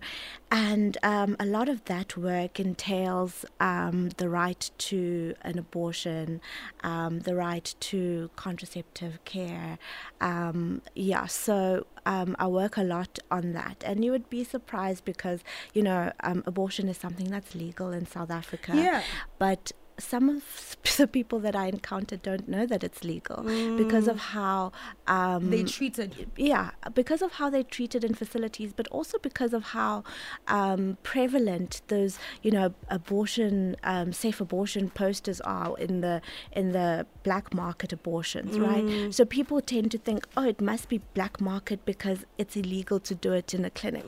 and 0.50 0.98
um, 1.04 1.36
a 1.40 1.46
lot 1.46 1.70
of 1.70 1.86
that 1.86 2.18
work 2.18 2.60
entails 2.60 3.46
um, 3.60 4.10
the 4.18 4.30
right 4.30 4.72
to 4.80 5.36
an 5.44 5.60
abortion, 5.60 6.42
um, 6.84 7.20
the 7.20 7.36
right 7.36 7.76
to 7.82 8.32
contraceptive 8.36 9.24
care. 9.26 9.78
Um, 10.20 10.82
yeah, 10.96 11.28
so 11.28 11.86
um, 12.08 12.36
I 12.40 12.48
work 12.48 12.78
a 12.78 12.84
lot 12.84 13.20
on 13.30 13.54
that, 13.54 13.84
and 13.86 14.04
you 14.04 14.10
would 14.10 14.28
be 14.28 14.44
surprised 14.44 15.06
because 15.06 15.42
you 15.76 15.84
know 15.84 16.12
um, 16.24 16.42
abortion 16.48 16.90
is 16.90 16.98
something 16.98 17.30
that's 17.30 17.54
legal 17.54 17.92
in 17.92 18.08
South 18.08 18.32
Africa, 18.32 18.72
Yeah. 18.76 19.04
but 19.38 19.72
some 20.04 20.30
of 20.30 20.78
the 20.98 21.08
people 21.08 21.40
that 21.40 21.56
I 21.56 21.68
encounter 21.68 22.18
don't 22.18 22.48
know 22.48 22.66
that 22.66 22.84
it's 22.84 23.04
legal 23.04 23.44
because 23.78 24.08
of 24.08 24.18
how 24.20 24.72
um, 25.08 25.50
They 25.52 25.64
treated 25.64 26.30
yeah, 26.38 26.72
because 26.94 27.22
of 27.22 27.34
how 27.34 27.50
they're 27.50 27.64
treated 27.64 28.04
in 28.04 28.14
facilities, 28.14 28.74
but 28.74 28.88
also 28.90 29.18
because 29.20 29.54
of 29.54 29.64
how 29.64 30.04
um, 30.48 30.98
prevalent 31.04 31.82
those, 31.88 32.18
you 32.42 32.52
know, 32.52 32.74
abortion, 32.90 33.76
um, 33.84 34.12
safe 34.14 34.42
abortion 34.42 34.90
posters 34.90 35.40
are 35.42 35.78
in 35.78 36.02
the 36.02 36.22
in 36.54 36.72
the 36.72 37.06
black 37.24 37.54
market 37.54 37.94
abortions, 37.94 38.58
right? 38.60 39.14
So 39.14 39.26
people 39.26 39.62
tend 39.62 39.92
to 39.92 39.98
think, 39.98 40.28
oh, 40.36 40.46
it 40.48 40.60
must 40.62 40.90
be 40.90 41.00
black 41.14 41.40
market 41.40 41.86
because 41.86 42.26
it's 42.38 42.56
illegal 42.56 43.00
to 43.02 43.14
do 43.16 43.34
it 43.34 43.54
in 43.54 43.66
a 43.66 43.70
clinic, 43.70 44.06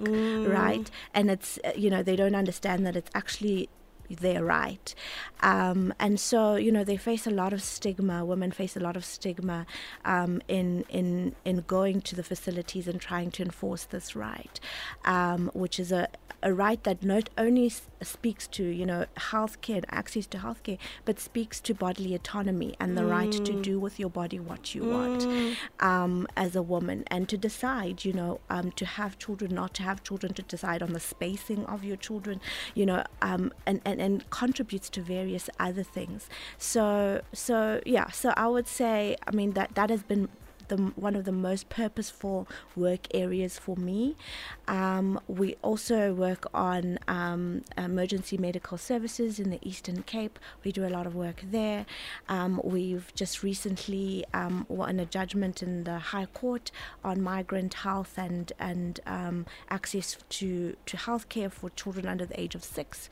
right? 0.49 0.89
And 1.13 1.29
it's 1.29 1.59
uh, 1.63 1.71
you 1.75 1.89
know 1.89 2.01
they 2.03 2.15
don't 2.15 2.35
understand 2.35 2.85
that 2.85 2.95
it's 2.95 3.11
actually 3.13 3.69
their 4.09 4.43
right. 4.43 4.93
Um, 5.41 5.93
and 5.99 6.19
so, 6.19 6.55
you 6.55 6.71
know, 6.71 6.83
they 6.83 6.97
face 6.97 7.27
a 7.27 7.31
lot 7.31 7.53
of 7.53 7.61
stigma. 7.61 8.25
Women 8.25 8.51
face 8.51 8.75
a 8.75 8.79
lot 8.79 8.95
of 8.95 9.05
stigma 9.05 9.65
um, 10.05 10.41
in, 10.47 10.85
in, 10.89 11.35
in 11.45 11.63
going 11.67 12.01
to 12.01 12.15
the 12.15 12.23
facilities 12.23 12.87
and 12.87 12.99
trying 12.99 13.31
to 13.31 13.43
enforce 13.43 13.85
this 13.85 14.15
right, 14.15 14.59
um, 15.05 15.49
which 15.53 15.79
is 15.79 15.91
a, 15.91 16.07
a 16.41 16.53
right 16.53 16.83
that 16.83 17.03
not 17.03 17.29
only 17.37 17.71
speaks 18.07 18.47
to, 18.47 18.63
you 18.63 18.85
know, 18.85 19.05
healthcare 19.17 19.75
and 19.75 19.85
access 19.89 20.25
to 20.27 20.37
healthcare, 20.37 20.77
but 21.05 21.19
speaks 21.19 21.59
to 21.61 21.73
bodily 21.73 22.13
autonomy 22.15 22.75
and 22.79 22.97
the 22.97 23.05
right 23.05 23.31
to 23.31 23.61
do 23.61 23.79
with 23.79 23.99
your 23.99 24.09
body 24.09 24.39
what 24.39 24.75
you 24.75 24.83
want 24.83 25.57
um, 25.79 26.27
as 26.35 26.55
a 26.55 26.61
woman 26.61 27.03
and 27.07 27.29
to 27.29 27.37
decide, 27.37 28.05
you 28.05 28.13
know, 28.13 28.39
um, 28.49 28.71
to 28.73 28.85
have 28.85 29.17
children, 29.17 29.53
not 29.53 29.73
to 29.73 29.83
have 29.83 30.03
children, 30.03 30.33
to 30.33 30.41
decide 30.43 30.81
on 30.81 30.93
the 30.93 30.99
spacing 30.99 31.65
of 31.65 31.83
your 31.83 31.97
children, 31.97 32.39
you 32.73 32.85
know, 32.85 33.03
um, 33.21 33.51
and, 33.65 33.81
and, 33.85 34.01
and 34.01 34.29
contributes 34.29 34.89
to 34.89 35.01
various 35.01 35.49
other 35.59 35.83
things. 35.83 36.29
So, 36.57 37.21
so 37.33 37.81
yeah, 37.85 38.09
so 38.11 38.33
I 38.35 38.47
would 38.47 38.67
say, 38.67 39.15
I 39.27 39.31
mean, 39.31 39.51
that, 39.51 39.75
that 39.75 39.89
has 39.89 40.03
been 40.03 40.29
the 40.67 40.77
one 40.95 41.15
of 41.15 41.25
the 41.25 41.31
most 41.31 41.69
purposeful 41.69 42.47
work 42.75 43.07
areas 43.13 43.57
for 43.57 43.75
me. 43.75 44.15
Um, 44.67 45.19
we 45.27 45.55
also 45.61 46.13
work 46.13 46.45
on 46.53 46.99
um, 47.07 47.63
emergency 47.77 48.37
medical 48.37 48.77
services 48.77 49.39
in 49.39 49.49
the 49.49 49.59
Eastern 49.61 50.03
Cape. 50.03 50.39
We 50.63 50.71
do 50.71 50.85
a 50.85 50.89
lot 50.89 51.05
of 51.05 51.15
work 51.15 51.43
there. 51.51 51.85
Um, 52.29 52.61
we've 52.63 53.11
just 53.15 53.43
recently 53.43 54.25
um, 54.33 54.65
won 54.69 54.99
a 54.99 55.05
judgment 55.05 55.61
in 55.61 55.83
the 55.83 55.99
High 55.99 56.27
Court 56.27 56.71
on 57.03 57.21
migrant 57.21 57.73
health 57.73 58.17
and 58.17 58.51
and 58.59 58.99
um, 59.05 59.45
access 59.69 60.17
to 60.29 60.75
to 60.85 60.97
healthcare 60.97 61.51
for 61.51 61.69
children 61.71 62.07
under 62.07 62.25
the 62.25 62.39
age 62.39 62.55
of 62.55 62.63
six, 62.63 63.09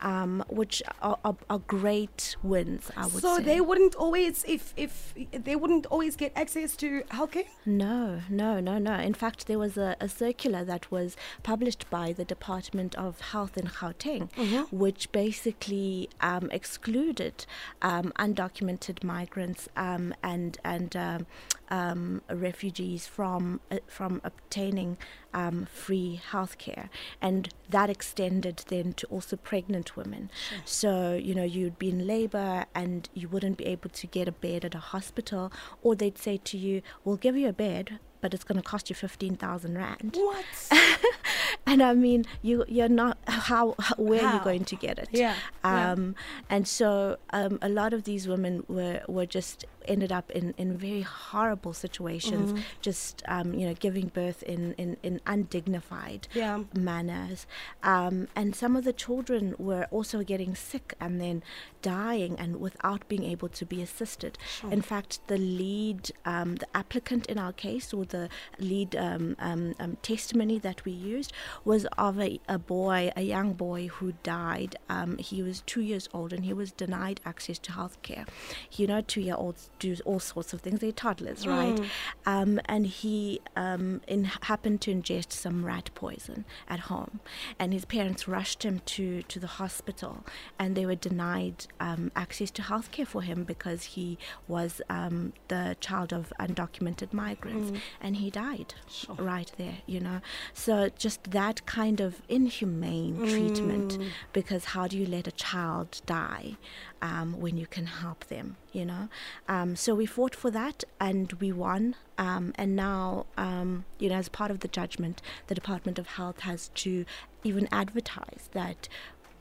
um, 0.00 0.44
which 0.48 0.82
are, 1.00 1.18
are, 1.24 1.36
are, 1.50 1.58
great 1.58 2.36
wins. 2.42 2.90
I 2.96 3.04
would 3.04 3.14
say 3.14 3.20
so 3.20 3.36
say. 3.36 3.42
they 3.42 3.60
wouldn't 3.60 3.94
always 3.94 4.44
if 4.46 4.72
if 4.76 5.14
they 5.32 5.56
wouldn't 5.56 5.86
always 5.86 6.16
get 6.16 6.32
access 6.36 6.76
to 6.76 7.01
healthcare. 7.08 7.46
No, 7.64 8.20
no, 8.28 8.60
no, 8.60 8.78
no. 8.78 8.94
In 8.94 9.14
fact, 9.14 9.46
there 9.46 9.58
was 9.58 9.76
a, 9.76 9.96
a 10.00 10.08
circular 10.08 10.64
that 10.64 10.90
was 10.90 11.16
published 11.42 11.88
by 11.90 12.12
the 12.12 12.24
Department 12.24 12.94
of 12.96 13.20
Health 13.20 13.56
in 13.56 13.66
Gauteng, 13.66 14.30
mm-hmm. 14.32 14.76
which 14.76 15.10
basically 15.12 16.08
um, 16.20 16.50
excluded 16.50 17.46
um, 17.82 18.12
undocumented 18.18 19.04
migrants 19.04 19.68
um, 19.76 20.14
and 20.22 20.58
and 20.64 20.96
um, 20.96 21.26
um, 21.70 22.22
refugees 22.30 23.06
from 23.06 23.60
uh, 23.70 23.78
from 23.86 24.20
obtaining 24.24 24.98
um, 25.34 25.66
free 25.72 26.20
healthcare, 26.30 26.88
and 27.20 27.48
that 27.68 27.90
extended 27.90 28.64
then 28.68 28.92
to 28.94 29.06
also 29.06 29.36
pregnant 29.36 29.96
women. 29.96 30.30
Sure. 30.48 30.58
So 30.64 31.14
you 31.14 31.34
know 31.34 31.44
you'd 31.44 31.78
be 31.78 31.90
in 31.90 32.06
labour 32.06 32.66
and 32.74 33.08
you 33.14 33.28
wouldn't 33.28 33.58
be 33.58 33.66
able 33.66 33.90
to 33.90 34.06
get 34.06 34.28
a 34.28 34.32
bed 34.32 34.64
at 34.64 34.74
a 34.74 34.78
hospital, 34.78 35.52
or 35.82 35.94
they'd 35.94 36.18
say 36.18 36.38
to 36.38 36.58
you, 36.58 36.82
"We'll 37.04 37.16
give 37.16 37.36
you 37.36 37.48
a 37.48 37.52
bed, 37.52 37.98
but 38.22 38.32
it's 38.32 38.44
going 38.44 38.56
to 38.56 38.62
cost 38.62 38.88
you 38.88 38.96
15,000 38.96 39.76
rand. 39.76 40.16
What? 40.16 40.44
and 41.66 41.82
I 41.82 41.92
mean, 41.92 42.24
you 42.40 42.64
you're 42.68 42.88
not 42.88 43.18
how, 43.26 43.74
how 43.78 43.96
where 43.96 44.20
how? 44.20 44.28
are 44.28 44.34
you 44.34 44.44
going 44.44 44.64
to 44.64 44.76
get 44.76 44.98
it? 44.98 45.08
Yeah. 45.10 45.34
Um, 45.64 46.14
yeah. 46.16 46.56
and 46.56 46.68
so 46.68 47.18
um, 47.30 47.58
a 47.60 47.68
lot 47.68 47.92
of 47.92 48.04
these 48.04 48.26
women 48.26 48.64
were 48.68 49.02
were 49.08 49.26
just 49.26 49.66
ended 49.86 50.12
up 50.12 50.30
in, 50.30 50.54
in 50.56 50.76
very 50.76 51.02
horrible 51.02 51.72
situations, 51.72 52.52
mm-hmm. 52.52 52.62
just 52.80 53.22
um, 53.26 53.54
you 53.54 53.66
know 53.66 53.74
giving 53.74 54.08
birth 54.08 54.42
in 54.42 54.74
in, 54.74 54.96
in 55.02 55.20
undignified 55.26 56.28
yeah. 56.34 56.62
manners, 56.74 57.46
um, 57.82 58.28
and 58.34 58.54
some 58.54 58.76
of 58.76 58.84
the 58.84 58.92
children 58.92 59.54
were 59.58 59.86
also 59.90 60.22
getting 60.22 60.54
sick 60.54 60.94
and 61.00 61.20
then 61.20 61.42
dying 61.82 62.38
and 62.38 62.60
without 62.60 63.06
being 63.08 63.24
able 63.24 63.48
to 63.48 63.66
be 63.66 63.82
assisted. 63.82 64.38
Sure. 64.48 64.70
In 64.70 64.82
fact, 64.82 65.20
the 65.26 65.36
lead, 65.36 66.10
um, 66.24 66.56
the 66.56 66.66
applicant 66.74 67.26
in 67.26 67.38
our 67.38 67.52
case, 67.52 67.92
or 67.92 68.04
the 68.04 68.28
lead 68.58 68.94
um, 68.96 69.36
um, 69.38 69.74
um, 69.80 69.96
testimony 70.02 70.58
that 70.58 70.84
we 70.84 70.92
used, 70.92 71.32
was 71.64 71.86
of 71.98 72.20
a, 72.20 72.40
a 72.48 72.58
boy, 72.58 73.10
a 73.16 73.22
young 73.22 73.52
boy 73.52 73.88
who 73.88 74.12
died. 74.22 74.76
he 75.18 75.42
was 75.42 75.62
two 75.66 75.80
years 75.80 76.08
old 76.14 76.32
and 76.32 76.44
he 76.44 76.52
was 76.52 76.72
denied 76.72 77.20
access 77.24 77.58
to 77.58 77.72
healthcare. 77.72 78.26
You 78.72 78.86
know, 78.86 79.00
two 79.00 79.20
year 79.20 79.34
olds 79.36 79.70
do 79.82 79.96
all 80.04 80.20
sorts 80.20 80.52
of 80.52 80.60
things. 80.60 80.80
They're 80.80 80.92
toddlers, 80.92 81.46
right? 81.46 81.74
Mm. 81.74 81.88
Um, 82.34 82.60
and 82.66 82.86
he 82.86 83.40
um, 83.56 84.00
in, 84.06 84.24
happened 84.52 84.80
to 84.82 84.94
ingest 84.94 85.32
some 85.32 85.66
rat 85.66 85.90
poison 85.94 86.44
at 86.68 86.80
home, 86.92 87.20
and 87.58 87.72
his 87.72 87.84
parents 87.84 88.28
rushed 88.28 88.62
him 88.64 88.80
to 88.94 89.22
to 89.22 89.38
the 89.44 89.52
hospital, 89.62 90.14
and 90.58 90.76
they 90.76 90.86
were 90.86 91.00
denied 91.10 91.66
um, 91.80 92.02
access 92.14 92.50
to 92.52 92.62
healthcare 92.62 93.06
for 93.06 93.22
him 93.22 93.44
because 93.44 93.80
he 93.96 94.18
was 94.46 94.80
um, 94.88 95.32
the 95.48 95.76
child 95.80 96.12
of 96.12 96.32
undocumented 96.38 97.12
migrants, 97.12 97.70
mm. 97.70 97.80
and 98.00 98.16
he 98.16 98.30
died 98.30 98.74
sure. 98.88 99.16
right 99.16 99.50
there. 99.58 99.78
You 99.86 100.00
know, 100.00 100.18
so 100.54 100.74
just 100.96 101.18
that 101.32 101.66
kind 101.66 102.00
of 102.00 102.22
inhumane 102.28 103.16
mm. 103.16 103.30
treatment, 103.30 103.98
because 104.32 104.64
how 104.74 104.86
do 104.86 104.96
you 104.96 105.06
let 105.06 105.26
a 105.26 105.32
child 105.32 106.00
die? 106.06 106.56
um, 107.02 107.40
when 107.40 107.58
you 107.58 107.66
can 107.66 107.86
help 107.86 108.26
them, 108.28 108.56
you 108.72 108.84
know. 108.84 109.08
Um, 109.48 109.76
so 109.76 109.94
we 109.94 110.06
fought 110.06 110.34
for 110.34 110.50
that 110.50 110.84
and 111.00 111.32
we 111.34 111.52
won. 111.52 111.96
Um, 112.18 112.52
and 112.56 112.76
now, 112.76 113.26
um, 113.36 113.84
you 113.98 114.08
know, 114.08 114.16
as 114.16 114.28
part 114.28 114.50
of 114.50 114.60
the 114.60 114.68
judgment, 114.68 115.22
the 115.46 115.54
Department 115.54 115.98
of 115.98 116.06
Health 116.08 116.40
has 116.40 116.68
to 116.76 117.04
even 117.44 117.68
advertise 117.72 118.48
that 118.52 118.88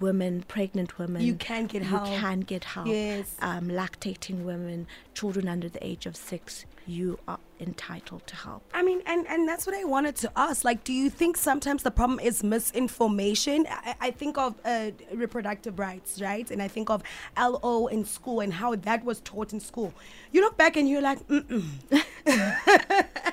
women, 0.01 0.43
pregnant 0.47 0.97
women, 0.99 1.21
you 1.21 1.35
can 1.35 1.67
get 1.67 1.83
help. 1.83 2.07
You 2.07 2.17
can 2.17 2.39
get 2.41 2.63
help. 2.63 2.87
Yes. 2.87 3.35
Um, 3.41 3.69
lactating 3.69 4.43
women, 4.43 4.87
children 5.13 5.47
under 5.47 5.69
the 5.69 5.85
age 5.85 6.05
of 6.05 6.15
six, 6.15 6.65
you 6.87 7.19
are 7.27 7.39
entitled 7.59 8.25
to 8.27 8.35
help. 8.35 8.63
I 8.73 8.81
mean, 8.83 9.01
and, 9.05 9.27
and 9.27 9.47
that's 9.47 9.65
what 9.65 9.75
I 9.75 9.83
wanted 9.83 10.15
to 10.17 10.31
ask. 10.35 10.65
Like, 10.65 10.83
do 10.83 10.93
you 10.93 11.09
think 11.09 11.37
sometimes 11.37 11.83
the 11.83 11.91
problem 11.91 12.19
is 12.19 12.43
misinformation? 12.43 13.65
I, 13.69 13.95
I 14.01 14.11
think 14.11 14.37
of 14.37 14.55
uh, 14.65 14.91
reproductive 15.13 15.79
rights, 15.79 16.21
right? 16.21 16.49
And 16.49 16.61
I 16.61 16.67
think 16.67 16.89
of 16.89 17.03
LO 17.37 17.87
in 17.87 18.03
school 18.03 18.39
and 18.39 18.53
how 18.53 18.75
that 18.75 19.05
was 19.05 19.21
taught 19.21 19.53
in 19.53 19.59
school. 19.59 19.93
You 20.31 20.41
look 20.41 20.57
back 20.57 20.75
and 20.75 20.89
you're 20.89 21.01
like, 21.01 21.25
mm 21.27 21.63
the 21.89 23.05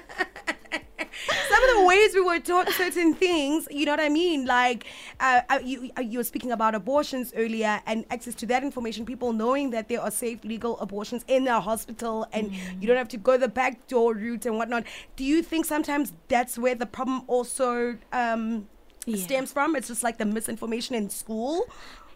ways 1.89 2.15
we 2.15 2.21
were 2.21 2.39
taught 2.39 2.69
certain 2.71 3.15
things, 3.15 3.67
you 3.71 3.87
know 3.87 3.93
what 3.93 4.01
I 4.01 4.09
mean? 4.09 4.47
Like, 4.47 4.85
uh, 5.21 5.41
uh 5.49 5.59
you, 5.65 5.91
uh, 5.99 6.03
you 6.03 6.19
were 6.19 6.29
speaking 6.33 6.53
about 6.53 6.75
abortions 6.75 7.33
earlier 7.37 7.81
and 7.87 8.05
access 8.11 8.35
to 8.37 8.47
that 8.47 8.63
information, 8.63 9.05
people 9.05 9.33
knowing 9.33 9.71
that 9.71 9.89
there 9.89 10.01
are 10.01 10.11
safe, 10.11 10.45
legal 10.45 10.79
abortions 10.79 11.25
in 11.27 11.49
a 11.49 11.61
hospital 11.61 12.27
and 12.33 12.51
mm. 12.51 12.81
you 12.81 12.87
don't 12.87 12.97
have 12.97 13.09
to 13.09 13.17
go 13.17 13.37
the 13.37 13.49
back 13.49 13.87
door 13.89 14.15
route 14.15 14.47
and 14.47 14.57
whatnot. 14.57 14.85
Do 15.17 15.25
you 15.25 15.43
think 15.43 15.65
sometimes 15.65 16.13
that's 16.29 16.59
where 16.59 16.75
the 16.75 16.87
problem 16.87 17.23
also 17.27 17.97
um, 18.13 18.69
yeah. 19.07 19.17
stems 19.17 19.53
from? 19.53 19.77
It's 19.77 19.89
just 19.89 20.03
like 20.03 20.19
the 20.19 20.27
misinformation 20.27 20.95
in 20.95 21.11
school? 21.11 21.67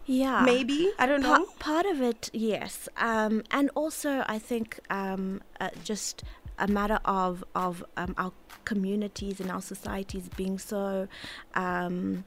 Yeah. 0.05 0.43
Maybe. 0.43 0.91
I 0.99 1.05
don't 1.05 1.21
know. 1.21 1.45
Part 1.59 1.85
of 1.85 2.01
it, 2.01 2.29
yes. 2.33 2.89
Um, 2.97 3.43
and 3.51 3.69
also, 3.75 4.23
I 4.27 4.37
think 4.39 4.79
um, 4.89 5.41
uh, 5.59 5.69
just 5.83 6.23
a 6.59 6.67
matter 6.67 6.99
of 7.05 7.43
of 7.55 7.83
um, 7.97 8.13
our 8.17 8.31
communities 8.65 9.39
and 9.39 9.51
our 9.51 9.61
societies 9.61 10.29
being 10.35 10.57
so 10.57 11.07
um, 11.55 12.25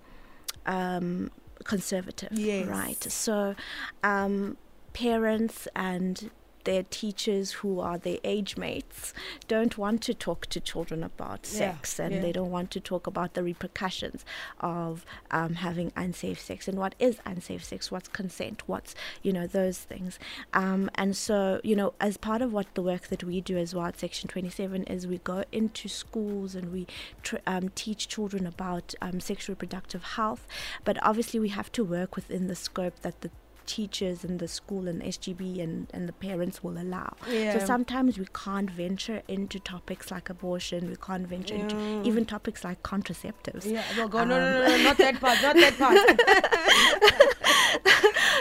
um, 0.67 1.31
conservative, 1.65 2.31
yes. 2.33 2.67
right? 2.67 3.03
So 3.03 3.55
um, 4.03 4.57
parents 4.93 5.69
and 5.75 6.31
their 6.67 6.83
teachers 6.83 7.53
who 7.53 7.81
are 7.81 7.97
their 7.97 8.19
age 8.25 8.57
mates 8.57 9.15
don't 9.47 9.79
want 9.79 10.03
to 10.03 10.13
talk 10.13 10.47
to 10.47 10.61
children 10.61 11.03
about 11.03 11.41
yeah, 11.45 11.59
sex 11.59 11.99
and 11.99 12.17
yeah. 12.17 12.21
they 12.21 12.33
don't 12.33 12.51
want 12.51 12.71
to 12.73 12.81
talk 12.81 13.07
about 13.07 13.35
the 13.35 13.43
repercussions 13.43 14.25
of 14.61 15.07
um, 15.31 15.55
having 15.55 15.93
unsafe 15.97 16.41
sex 16.41 16.67
and 16.67 16.77
what 16.77 16.95
is 16.99 17.19
unsafe 17.25 17.65
sex, 17.65 17.91
what's 17.91 18.09
consent, 18.09 18.63
what's, 18.67 18.97
you 19.23 19.33
know, 19.33 19.47
those 19.47 19.79
things. 19.79 20.19
Um, 20.53 20.91
and 20.97 21.17
so, 21.17 21.61
you 21.63 21.77
know, 21.77 21.95
as 22.01 22.17
part 22.17 22.43
of 22.43 22.53
what 22.53 22.75
the 22.75 22.83
work 22.83 23.07
that 23.09 23.23
we 23.23 23.41
do 23.41 23.57
as 23.57 23.73
well 23.73 23.87
at 23.87 23.99
Section 23.99 24.29
27 24.29 24.83
is 24.85 25.07
we 25.07 25.19
go 25.19 25.45
into 25.53 25.89
schools 25.89 26.57
and 26.57 26.73
we 26.73 26.89
tr- 27.23 27.37
um, 27.47 27.71
teach 27.77 28.09
children 28.09 28.45
about 28.45 28.93
um, 29.01 29.21
sexual 29.21 29.55
reproductive 29.55 30.03
health, 30.03 30.49
but 30.85 30.99
obviously 31.03 31.39
we 31.39 31.51
have 31.51 31.71
to 31.73 31.85
work 31.85 32.17
within 32.17 32.49
the 32.49 32.57
scope 32.57 33.01
that 33.03 33.21
the 33.21 33.31
teachers 33.67 34.25
and 34.25 34.39
the 34.39 34.49
school 34.49 34.89
and 34.89 35.03
SGB 35.03 35.63
and, 35.63 35.89
and 35.93 36.09
the 36.09 36.13
parents 36.13 36.63
will 36.63 36.79
allow. 36.79 37.15
Yeah. 37.29 37.59
So 37.59 37.67
sometimes 37.67 38.19
we 38.19 38.27
can't 38.33 38.71
venture 38.71 39.23
into 39.29 39.59
topics 39.59 40.11
like 40.11 40.31
abortion, 40.31 40.89
we 40.89 40.97
can't 40.97 41.27
venture 41.27 41.55
mm. 41.55 41.61
into 41.61 42.09
even 42.09 42.25
topics 42.25 42.65
like 42.65 42.83
contraceptives. 42.83 43.67
Yeah, 43.67 43.83
we'll 43.97 44.09
go, 44.09 44.19
um, 44.19 44.29
no, 44.29 44.39
no, 44.39 44.67
no, 44.67 44.77
no, 44.77 44.83
not 44.83 44.99
that 44.99 45.21
part, 45.21 45.43
not 45.43 45.57
that 45.57 45.79
part. 45.83 45.99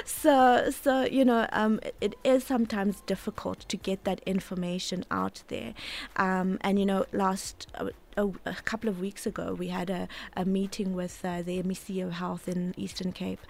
so, 0.05 0.69
so 0.71 1.03
you 1.03 1.25
know, 1.25 1.47
um, 1.51 1.79
it, 1.83 1.95
it 2.01 2.15
is 2.23 2.43
sometimes 2.43 3.01
difficult 3.01 3.59
to 3.67 3.77
get 3.77 4.03
that 4.03 4.21
information 4.25 5.05
out 5.11 5.43
there. 5.47 5.73
Um, 6.15 6.57
and, 6.61 6.79
you 6.79 6.85
know, 6.85 7.05
last. 7.11 7.67
Uh, 7.75 7.89
a, 8.17 8.29
a, 8.45 8.53
couple 8.63 8.89
of 8.89 9.01
weeks 9.01 9.25
ago, 9.25 9.53
we 9.53 9.67
had 9.67 9.89
a, 9.89 10.07
a 10.37 10.45
meeting 10.45 10.93
with 10.93 11.19
uh, 11.25 11.41
the 11.41 11.61
MEC 11.63 12.01
of 12.01 12.13
Health 12.13 12.47
in 12.47 12.73
Eastern 12.77 13.11
Cape, 13.11 13.41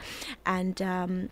and 0.43 0.81
um, 0.81 1.29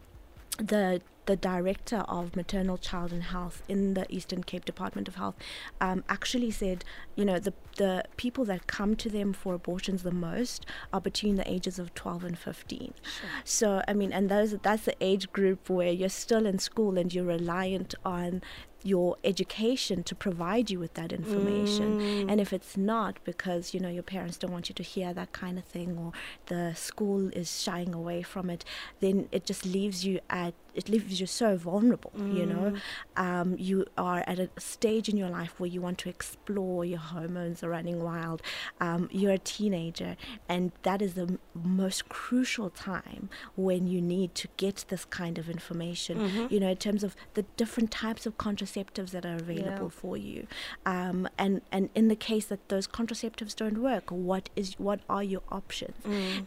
the 0.57 1.01
the 1.25 1.35
director 1.35 1.99
of 2.07 2.35
maternal 2.35 2.77
child 2.77 3.13
and 3.13 3.23
health 3.23 3.63
in 3.69 3.93
the 3.93 4.05
Eastern 4.13 4.43
Cape 4.43 4.65
Department 4.65 5.07
of 5.07 5.15
Health 5.15 5.35
um, 5.79 6.03
actually 6.09 6.51
said, 6.51 6.83
you 7.15 7.23
know, 7.23 7.39
the 7.39 7.53
the 7.77 8.03
people 8.17 8.45
that 8.45 8.67
come 8.67 8.95
to 8.97 9.09
them 9.09 9.33
for 9.33 9.53
abortions 9.53 10.03
the 10.03 10.11
most 10.11 10.65
are 10.91 11.01
between 11.01 11.35
the 11.37 11.49
ages 11.49 11.79
of 11.79 11.93
12 11.95 12.23
and 12.25 12.37
15. 12.37 12.93
Sure. 13.01 13.29
So 13.43 13.81
I 13.87 13.93
mean, 13.93 14.11
and 14.11 14.29
those 14.29 14.51
that's 14.61 14.85
the 14.85 14.95
age 15.01 15.31
group 15.31 15.69
where 15.69 15.91
you're 15.91 16.09
still 16.09 16.45
in 16.45 16.59
school 16.59 16.97
and 16.97 17.13
you're 17.13 17.25
reliant 17.25 17.95
on 18.05 18.41
your 18.83 19.17
education 19.23 20.03
to 20.03 20.15
provide 20.15 20.69
you 20.69 20.79
with 20.79 20.93
that 20.95 21.11
information. 21.11 21.99
Mm. 21.99 22.31
And 22.31 22.41
if 22.41 22.53
it's 22.53 22.77
not 22.77 23.19
because, 23.23 23.73
you 23.73 23.79
know, 23.79 23.89
your 23.89 24.03
parents 24.03 24.37
don't 24.37 24.51
want 24.51 24.69
you 24.69 24.75
to 24.75 24.83
hear 24.83 25.13
that 25.13 25.31
kind 25.31 25.57
of 25.57 25.65
thing 25.65 25.97
or 25.97 26.11
the 26.47 26.73
school 26.75 27.29
is 27.29 27.61
shying 27.61 27.93
away 27.93 28.21
from 28.21 28.49
it, 28.49 28.65
then 28.99 29.27
it 29.31 29.45
just 29.45 29.65
leaves 29.65 30.05
you 30.05 30.19
at 30.29 30.53
it 30.73 30.89
leaves 30.89 31.19
you 31.19 31.27
so 31.27 31.55
vulnerable 31.57 32.11
you 32.17 32.45
know? 32.45 32.75
Um, 33.17 33.55
you 33.57 33.85
are 33.97 34.23
at 34.27 34.39
a 34.39 34.49
stage 34.57 35.07
in 35.09 35.17
your 35.17 35.29
life 35.29 35.53
where 35.59 35.69
you 35.69 35.81
want 35.81 35.97
to 35.99 36.09
explore 36.09 36.83
your 36.85 36.99
hormones 36.99 37.63
are 37.63 37.69
running 37.69 38.01
wild. 38.03 38.41
Um, 38.81 39.07
you're 39.11 39.33
a 39.33 39.37
teenager 39.37 40.15
and 40.49 40.71
that 40.83 41.01
is 41.01 41.13
the 41.13 41.23
m- 41.23 41.39
most 41.63 42.09
crucial 42.09 42.69
time 42.69 43.29
when 43.55 43.87
you 43.87 44.01
need 44.01 44.33
to 44.35 44.47
get 44.57 44.85
this 44.89 45.05
kind 45.05 45.37
of 45.37 45.49
information 45.49 46.47
you 46.49 46.59
know 46.59 46.69
in 46.69 46.77
terms 46.77 47.03
of 47.03 47.15
the 47.35 47.43
different 47.57 47.91
types 47.91 48.25
of 48.25 48.37
contraceptives 48.37 49.11
that 49.11 49.25
are 49.25 49.35
available 49.35 49.89
for 49.89 50.17
you. 50.17 50.47
Um, 50.85 51.27
and 51.37 51.61
and 51.71 51.89
in 51.95 52.07
the 52.07 52.15
case 52.15 52.45
that 52.45 52.69
those 52.69 52.87
contraceptives 52.87 53.55
don't 53.55 53.77
work 53.77 54.09
what 54.11 54.49
is 54.55 54.73
what 54.79 54.99
are 55.09 55.23
your 55.23 55.41
options? 55.51 55.95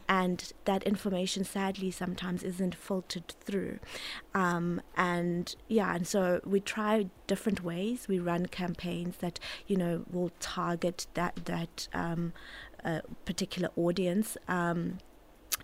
And 0.09 0.53
that 0.65 0.83
information 0.83 1.45
sadly 1.45 1.91
sometimes 1.91 2.43
isn't 2.43 2.75
filtered 2.75 3.29
through 3.41 3.79
um, 4.35 4.81
and 4.97 5.55
yeah 5.69 5.95
and 5.95 6.07
so 6.07 6.41
we 6.45 6.61
try 6.61 7.07
different 7.27 7.63
ways. 7.63 8.09
We 8.09 8.19
run 8.19 8.47
campaigns 8.47 9.17
that 9.19 9.39
you 9.67 9.77
know 9.77 10.05
will 10.11 10.31
target 10.41 11.07
that 11.15 11.37
that 11.45 11.89
um, 11.93 12.33
uh, 12.85 13.01
particular 13.25 13.71
audience. 13.77 14.37
Um, 14.49 14.99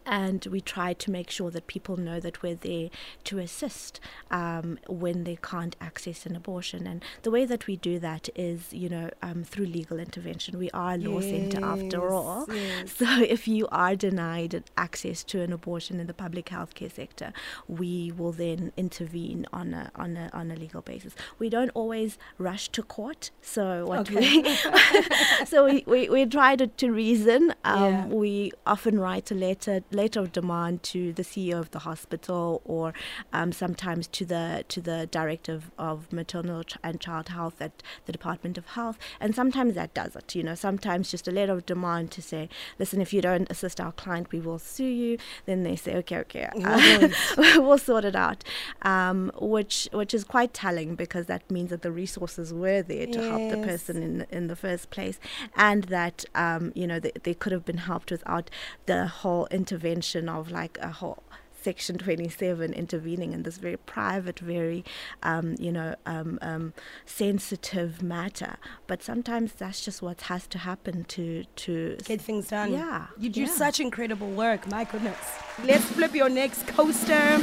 and 0.06 0.44
we 0.46 0.60
try 0.60 0.92
to 0.92 1.10
make 1.10 1.30
sure 1.30 1.50
that 1.50 1.66
people 1.66 1.96
know 1.96 2.20
that 2.20 2.42
we're 2.42 2.54
there 2.54 2.90
to 3.24 3.38
assist 3.38 4.00
um, 4.30 4.78
when 4.88 5.24
they 5.24 5.36
can't 5.42 5.76
access 5.80 6.26
an 6.26 6.36
abortion. 6.36 6.86
And 6.86 7.04
the 7.22 7.30
way 7.30 7.44
that 7.44 7.66
we 7.66 7.76
do 7.76 7.98
that 7.98 8.28
is, 8.34 8.72
you 8.72 8.88
know, 8.88 9.10
um, 9.22 9.44
through 9.44 9.66
legal 9.66 9.98
intervention. 9.98 10.58
We 10.58 10.70
are 10.70 10.94
a 10.94 10.98
law 10.98 11.20
centre 11.20 11.64
after 11.64 12.12
all. 12.12 12.46
yes. 12.52 12.92
So 13.02 13.20
if 13.20 13.48
you 13.48 13.66
are 13.72 13.96
denied 13.96 14.62
access 14.76 15.24
to 15.24 15.40
an 15.40 15.52
abortion 15.52 15.98
in 15.98 16.06
the 16.06 16.14
public 16.14 16.46
healthcare 16.46 16.92
sector, 16.92 17.32
we 17.66 18.12
will 18.12 18.32
then 18.32 18.72
intervene 18.76 19.46
on 19.52 19.74
a 19.74 19.90
on 19.96 20.16
a 20.16 20.30
on 20.32 20.50
a 20.50 20.56
legal 20.56 20.82
basis. 20.82 21.14
We 21.38 21.48
don't 21.48 21.70
always 21.74 22.18
rush 22.38 22.68
to 22.70 22.82
court. 22.82 23.30
So 23.40 23.86
what 23.86 24.10
we 24.10 24.44
so 25.46 25.64
we, 25.64 25.84
we, 25.86 26.08
we 26.08 26.26
try 26.26 26.56
to, 26.56 26.66
to 26.66 26.90
reason. 26.90 27.54
Um, 27.64 27.82
Yeah. 27.82 28.06
We 28.06 28.52
often 28.66 29.00
write 29.00 29.30
a 29.30 29.34
letter 29.34 29.82
letter 29.92 30.20
of 30.20 30.32
demand 30.32 30.82
to 30.84 31.12
the 31.12 31.22
CEO 31.22 31.58
of 31.58 31.70
the 31.70 31.80
hospital, 31.80 32.62
or 32.64 32.92
um, 33.32 33.52
sometimes 33.52 34.06
to 34.08 34.24
the 34.24 34.64
to 34.68 34.80
the 34.80 35.06
director 35.10 35.52
of, 35.52 35.70
of 35.78 36.12
maternal 36.12 36.64
ch- 36.64 36.76
and 36.82 37.00
child 37.00 37.28
health 37.28 37.60
at 37.60 37.82
the 38.06 38.12
Department 38.12 38.56
of 38.58 38.66
Health, 38.66 38.98
and 39.20 39.34
sometimes 39.34 39.74
that 39.74 39.94
does 39.94 40.16
it. 40.16 40.34
You 40.34 40.42
know, 40.42 40.54
sometimes 40.54 41.10
just 41.10 41.28
a 41.28 41.30
letter 41.30 41.52
of 41.52 41.66
demand 41.66 42.10
to 42.12 42.22
say, 42.22 42.48
listen, 42.78 43.00
if 43.00 43.12
you 43.12 43.20
don't 43.20 43.50
assist 43.50 43.80
our 43.80 43.92
client, 43.92 44.32
we 44.32 44.40
will 44.40 44.58
sue 44.58 44.84
you. 44.84 45.18
Then 45.46 45.62
they 45.62 45.76
say, 45.76 45.96
okay, 45.96 46.18
okay, 46.18 46.48
uh, 46.64 47.08
we'll 47.56 47.78
sort 47.78 48.04
it 48.04 48.16
out, 48.16 48.44
um, 48.82 49.30
which 49.40 49.88
which 49.92 50.14
is 50.14 50.24
quite 50.24 50.54
telling 50.54 50.94
because 50.94 51.26
that 51.26 51.50
means 51.50 51.70
that 51.70 51.82
the 51.82 51.92
resources 51.92 52.52
were 52.52 52.82
there 52.82 53.06
to 53.06 53.20
help 53.20 53.50
the 53.50 53.58
person 53.58 54.02
in 54.02 54.26
in 54.30 54.46
the 54.46 54.56
first 54.56 54.90
place, 54.90 55.18
and 55.56 55.84
that 55.84 56.24
um, 56.34 56.72
you 56.74 56.86
know 56.86 56.98
they, 56.98 57.12
they 57.22 57.34
could 57.34 57.52
have 57.52 57.64
been 57.64 57.78
helped 57.78 58.10
without 58.10 58.50
the 58.86 59.06
whole 59.06 59.46
intervention 59.50 59.81
of 59.84 60.50
like 60.50 60.78
a 60.80 60.88
whole. 60.88 61.22
Section 61.62 61.96
27 61.96 62.72
intervening 62.72 63.32
in 63.32 63.44
this 63.44 63.56
very 63.56 63.76
private, 63.76 64.40
very, 64.40 64.84
um, 65.22 65.54
you 65.60 65.70
know, 65.70 65.94
um, 66.06 66.40
um, 66.42 66.74
sensitive 67.06 68.02
matter. 68.02 68.56
But 68.88 69.00
sometimes 69.04 69.52
that's 69.52 69.80
just 69.80 70.02
what 70.02 70.22
has 70.22 70.48
to 70.48 70.58
happen 70.58 71.04
to 71.04 71.44
to 71.44 71.96
Get 72.04 72.20
things 72.20 72.48
done. 72.48 72.72
Yeah, 72.72 73.06
You 73.16 73.30
do 73.30 73.42
yeah. 73.42 73.46
such 73.46 73.78
incredible 73.78 74.30
work. 74.30 74.68
My 74.68 74.82
goodness. 74.82 75.16
Let's 75.62 75.84
flip 75.84 76.14
your 76.16 76.28
next 76.28 76.66
coaster. 76.66 77.38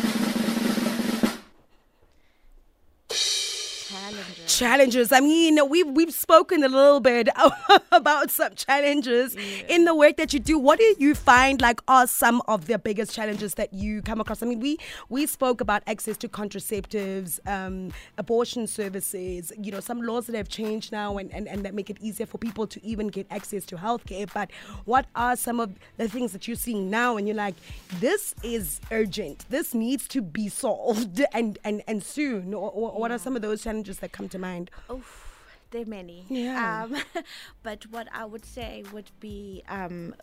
Challenges. 4.10 4.58
Challenges. 4.58 5.12
I 5.12 5.20
mean, 5.20 5.70
we've 5.70 5.88
we've 5.88 6.14
spoken 6.14 6.64
a 6.64 6.70
little 6.70 7.00
bit 7.00 7.30
about 7.92 8.32
some 8.32 8.56
challenges 8.56 9.36
in 9.68 9.86
the 9.86 9.96
work 9.96 10.18
that 10.18 10.34
you 10.34 10.40
do. 10.40 10.58
What 10.58 10.80
do 10.80 10.96
you 10.98 11.16
find 11.16 11.62
like 11.62 11.82
are 11.88 12.08
some 12.08 12.42
of 12.48 12.68
the 12.68 12.80
biggest 12.80 13.14
challenges 13.14 13.56
that 13.56 13.74
you 13.74 14.02
come 14.02 14.20
across? 14.20 14.42
I 14.44 14.48
mean, 14.48 14.60
we 14.60 14.78
we 15.10 15.26
spoke 15.26 15.62
about 15.62 15.84
access 15.88 16.18
to 16.18 16.30
contraceptives, 16.30 17.40
um, 17.48 17.92
abortion 18.18 18.68
services. 18.68 19.52
You 19.62 19.72
know, 19.72 19.80
some 19.80 20.02
laws 20.02 20.28
that 20.28 20.36
have 20.36 20.50
changed 20.50 20.92
now 20.92 21.18
and, 21.18 21.32
and 21.34 21.48
and 21.48 21.64
that 21.66 21.74
make 21.74 21.90
it 21.90 21.98
easier 22.02 22.26
for 22.26 22.38
people 22.38 22.68
to 22.68 22.86
even 22.86 23.08
get 23.08 23.28
access 23.30 23.66
to 23.68 23.78
healthcare. 23.78 24.32
But 24.34 24.52
what 24.86 25.06
are 25.16 25.36
some 25.36 25.60
of 25.60 25.72
the 25.98 26.08
things 26.08 26.32
that 26.34 26.48
you're 26.48 26.58
seeing 26.58 26.90
now? 26.90 27.18
And 27.18 27.28
you're 27.28 27.36
like, 27.36 27.56
this 28.00 28.34
is 28.44 28.80
urgent. 28.92 29.46
This 29.50 29.74
needs 29.74 30.08
to 30.10 30.22
be 30.22 30.50
solved 30.50 31.22
and 31.34 31.58
and 31.64 31.84
and 31.88 32.04
soon. 32.04 32.54
Or, 32.54 32.72
or 32.72 33.00
what 33.00 33.12
are 33.12 33.20
some 33.20 33.36
of 33.36 33.42
those 33.42 33.64
challenges 33.64 33.99
that 34.00 34.12
come 34.12 34.30
to 34.30 34.40
mind? 34.40 34.72
Oof, 34.92 35.52
there 35.72 35.82
are 35.84 35.86
many. 35.86 36.26
Yeah. 36.30 36.84
Um, 36.84 36.98
but 37.64 37.86
what 37.92 38.08
I 38.14 38.26
would 38.26 38.46
say 38.46 38.84
would 38.92 39.12
be 39.20 39.64
um, 39.68 40.16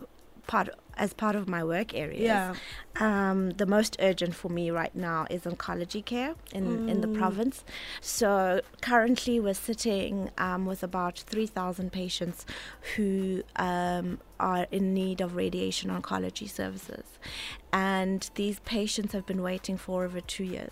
part 0.47 0.69
as 0.99 1.13
part 1.13 1.37
of 1.37 1.47
my 1.47 1.63
work 1.63 1.93
areas. 1.95 2.23
Yeah. 2.23 2.55
Um, 2.99 3.51
the 3.51 3.67
most 3.67 3.99
urgent 4.01 4.35
for 4.35 4.49
me 4.49 4.71
right 4.71 4.95
now 4.95 5.27
is 5.29 5.43
oncology 5.43 6.03
care 6.03 6.35
in, 6.55 6.89
in 6.89 6.97
Mm. 6.99 7.03
the 7.03 7.09
province. 7.09 7.65
So 8.01 8.63
currently 8.81 9.39
we're 9.39 9.53
sitting 9.53 10.31
um, 10.39 10.65
with 10.65 10.83
about 10.83 11.19
3,000 11.19 11.93
patients 11.93 12.47
who 12.97 13.43
um, 13.57 14.21
are 14.41 14.67
in 14.71 14.95
need 14.95 15.21
of 15.21 15.37
radiation 15.37 15.91
oncology 15.91 16.49
services. 16.49 17.05
And 17.75 18.31
these 18.37 18.61
patients 18.61 19.13
have 19.13 19.27
been 19.27 19.43
waiting 19.43 19.77
for 19.77 20.05
over 20.05 20.23
two 20.23 20.45
years. 20.45 20.71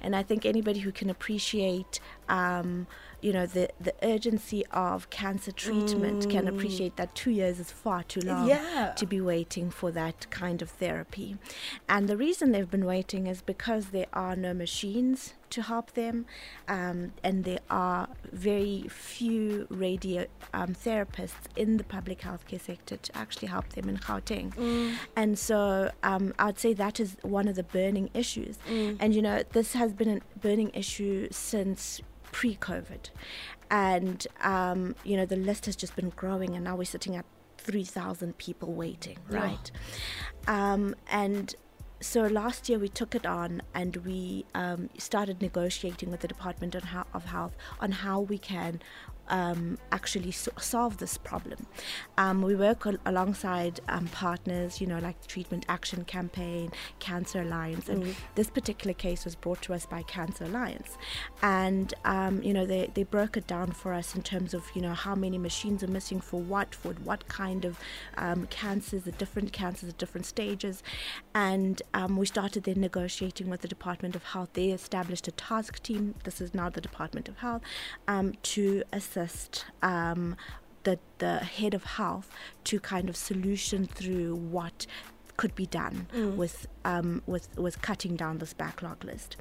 And 0.00 0.16
I 0.16 0.22
think 0.22 0.46
anybody 0.46 0.80
who 0.80 0.90
can 0.92 1.10
appreciate, 1.10 2.00
um, 2.30 2.86
you 3.26 3.32
know, 3.32 3.46
the, 3.58 3.68
the 3.80 3.94
urgency 4.14 4.64
of 4.70 5.10
cancer 5.10 5.50
treatment 5.50 6.28
can 6.28 6.46
appreciate 6.46 6.94
that 6.96 7.10
two 7.20 7.32
years 7.40 7.58
is 7.58 7.70
far 7.84 8.00
too 8.04 8.20
long 8.20 8.46
Yeah. 8.48 8.92
to 9.00 9.04
be 9.14 9.20
waiting 9.20 9.68
for 9.70 9.90
that 10.00 10.18
kind 10.30 10.62
of 10.62 10.70
therapy. 10.70 11.36
And 11.88 12.02
the 12.08 12.16
reason 12.16 12.44
they've 12.52 12.70
been 12.78 12.86
waiting 12.96 13.26
is 13.26 13.42
because 13.42 13.84
there 13.86 14.06
are 14.12 14.36
no 14.36 14.54
machines 14.54 15.34
to 15.50 15.62
help 15.62 15.88
them, 15.94 16.26
um, 16.68 16.98
and 17.22 17.36
there 17.44 17.60
are 17.70 18.08
very 18.32 18.84
few 18.88 19.66
radio 19.70 20.26
um, 20.52 20.70
therapists 20.86 21.44
in 21.56 21.76
the 21.80 21.84
public 21.96 22.18
healthcare 22.20 22.60
sector 22.60 22.96
to 22.96 23.10
actually 23.22 23.48
help 23.48 23.68
them 23.70 23.88
in 23.88 23.96
Gauteng. 24.06 24.48
And 25.16 25.32
so 25.48 25.90
um, 26.02 26.24
I'd 26.38 26.58
say 26.64 26.72
that 26.74 26.98
is 27.00 27.16
one 27.22 27.46
of 27.48 27.54
the 27.56 27.62
burning 27.78 28.08
issues. 28.22 28.54
And 29.02 29.08
you 29.16 29.22
know, 29.22 29.42
this 29.52 29.72
has 29.74 29.92
been 29.92 30.10
a 30.18 30.38
burning 30.46 30.70
issue 30.74 31.28
since 31.30 32.00
pre-COVID, 32.36 33.08
and 33.70 34.26
um, 34.42 34.94
you 35.04 35.16
know 35.16 35.24
the 35.24 35.36
list 35.36 35.64
has 35.64 35.74
just 35.74 35.96
been 35.96 36.10
growing, 36.10 36.54
and 36.54 36.64
now 36.64 36.76
we're 36.76 36.84
sitting 36.84 37.16
at 37.16 37.24
3,000 37.56 38.36
people 38.36 38.74
waiting, 38.74 39.16
right? 39.30 39.70
Um, 40.46 40.94
and 41.10 41.54
so 42.00 42.20
last 42.26 42.68
year 42.68 42.78
we 42.78 42.90
took 42.90 43.14
it 43.14 43.24
on 43.24 43.62
and 43.74 43.96
we 44.04 44.44
um, 44.54 44.90
started 44.98 45.40
negotiating 45.40 46.10
with 46.10 46.20
the 46.20 46.28
Department 46.28 46.74
of 46.74 46.84
Health 46.84 47.56
on 47.80 47.90
how 47.92 48.20
we 48.20 48.36
can 48.36 48.82
um, 49.28 49.78
actually 49.92 50.30
so- 50.30 50.52
solve 50.58 50.98
this 50.98 51.18
problem. 51.18 51.66
Um, 52.18 52.42
we 52.42 52.54
work 52.54 52.86
al- 52.86 52.98
alongside 53.04 53.80
um, 53.88 54.06
partners, 54.08 54.80
you 54.80 54.86
know, 54.86 54.98
like 54.98 55.20
the 55.20 55.28
Treatment 55.28 55.66
Action 55.68 56.04
Campaign, 56.04 56.70
Cancer 56.98 57.42
Alliance, 57.42 57.88
and 57.88 58.14
this 58.34 58.50
particular 58.50 58.94
case 58.94 59.24
was 59.24 59.34
brought 59.34 59.62
to 59.62 59.74
us 59.74 59.86
by 59.86 60.02
Cancer 60.02 60.44
Alliance. 60.44 60.96
And, 61.42 61.92
um, 62.04 62.42
you 62.42 62.52
know, 62.52 62.66
they, 62.66 62.90
they 62.94 63.02
broke 63.02 63.36
it 63.36 63.46
down 63.46 63.72
for 63.72 63.92
us 63.92 64.14
in 64.14 64.22
terms 64.22 64.54
of, 64.54 64.64
you 64.74 64.82
know, 64.82 64.94
how 64.94 65.14
many 65.14 65.38
machines 65.38 65.82
are 65.82 65.88
missing 65.88 66.20
for 66.20 66.40
what, 66.40 66.74
for 66.74 66.92
what 67.04 67.26
kind 67.28 67.64
of 67.64 67.78
um, 68.16 68.46
cancers, 68.46 69.02
the 69.02 69.12
different 69.12 69.52
cancers 69.52 69.88
at 69.88 69.98
different 69.98 70.26
stages. 70.26 70.82
And 71.34 71.82
um, 71.94 72.16
we 72.16 72.26
started 72.26 72.64
then 72.64 72.80
negotiating 72.80 73.50
with 73.50 73.62
the 73.62 73.68
Department 73.68 74.14
of 74.14 74.24
Health. 74.24 74.50
They 74.52 74.70
established 74.70 75.26
a 75.28 75.32
task 75.32 75.82
team. 75.82 76.14
This 76.24 76.40
is 76.40 76.54
now 76.54 76.70
the 76.70 76.80
Department 76.80 77.28
of 77.28 77.38
Health 77.38 77.62
um, 78.06 78.34
to 78.54 78.82
assist 78.92 79.15
um, 79.82 80.36
the 80.84 80.98
the 81.18 81.38
head 81.38 81.74
of 81.74 81.84
health 81.84 82.30
to 82.64 82.80
kind 82.80 83.08
of 83.08 83.16
solution 83.16 83.86
through 83.86 84.34
what 84.36 84.86
could 85.36 85.54
be 85.54 85.66
done 85.66 86.06
with 86.36 86.66
um, 86.84 87.22
with 87.26 87.48
with 87.58 87.82
cutting 87.82 88.16
down 88.16 88.38
this 88.38 88.54
backlog 88.54 89.04
list, 89.04 89.36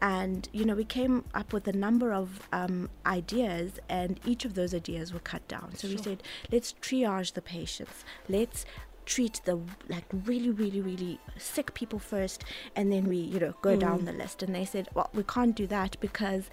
and 0.00 0.48
you 0.52 0.64
know 0.64 0.74
we 0.74 0.84
came 0.84 1.24
up 1.34 1.52
with 1.52 1.68
a 1.68 1.72
number 1.72 2.12
of 2.12 2.48
um, 2.52 2.88
ideas, 3.04 3.72
and 3.88 4.18
each 4.24 4.44
of 4.44 4.54
those 4.54 4.74
ideas 4.74 5.12
were 5.12 5.20
cut 5.20 5.46
down. 5.48 5.74
So 5.76 5.88
we 5.88 5.96
said, 5.96 6.22
let's 6.50 6.72
triage 6.80 7.34
the 7.34 7.42
patients. 7.42 8.04
Let's 8.28 8.64
treat 9.06 9.42
the 9.44 9.60
like 9.88 10.04
really 10.24 10.50
really 10.50 10.80
really 10.80 11.20
sick 11.36 11.74
people 11.74 11.98
first 11.98 12.42
and 12.74 12.90
then 12.90 13.04
we 13.04 13.18
you 13.18 13.38
know 13.38 13.54
go 13.60 13.76
down 13.76 14.06
the 14.06 14.12
list. 14.12 14.42
And 14.42 14.54
they 14.54 14.64
said 14.64 14.88
well 14.94 15.10
we 15.12 15.22
can't 15.24 15.54
do 15.54 15.66
that 15.66 15.98
because 16.00 16.48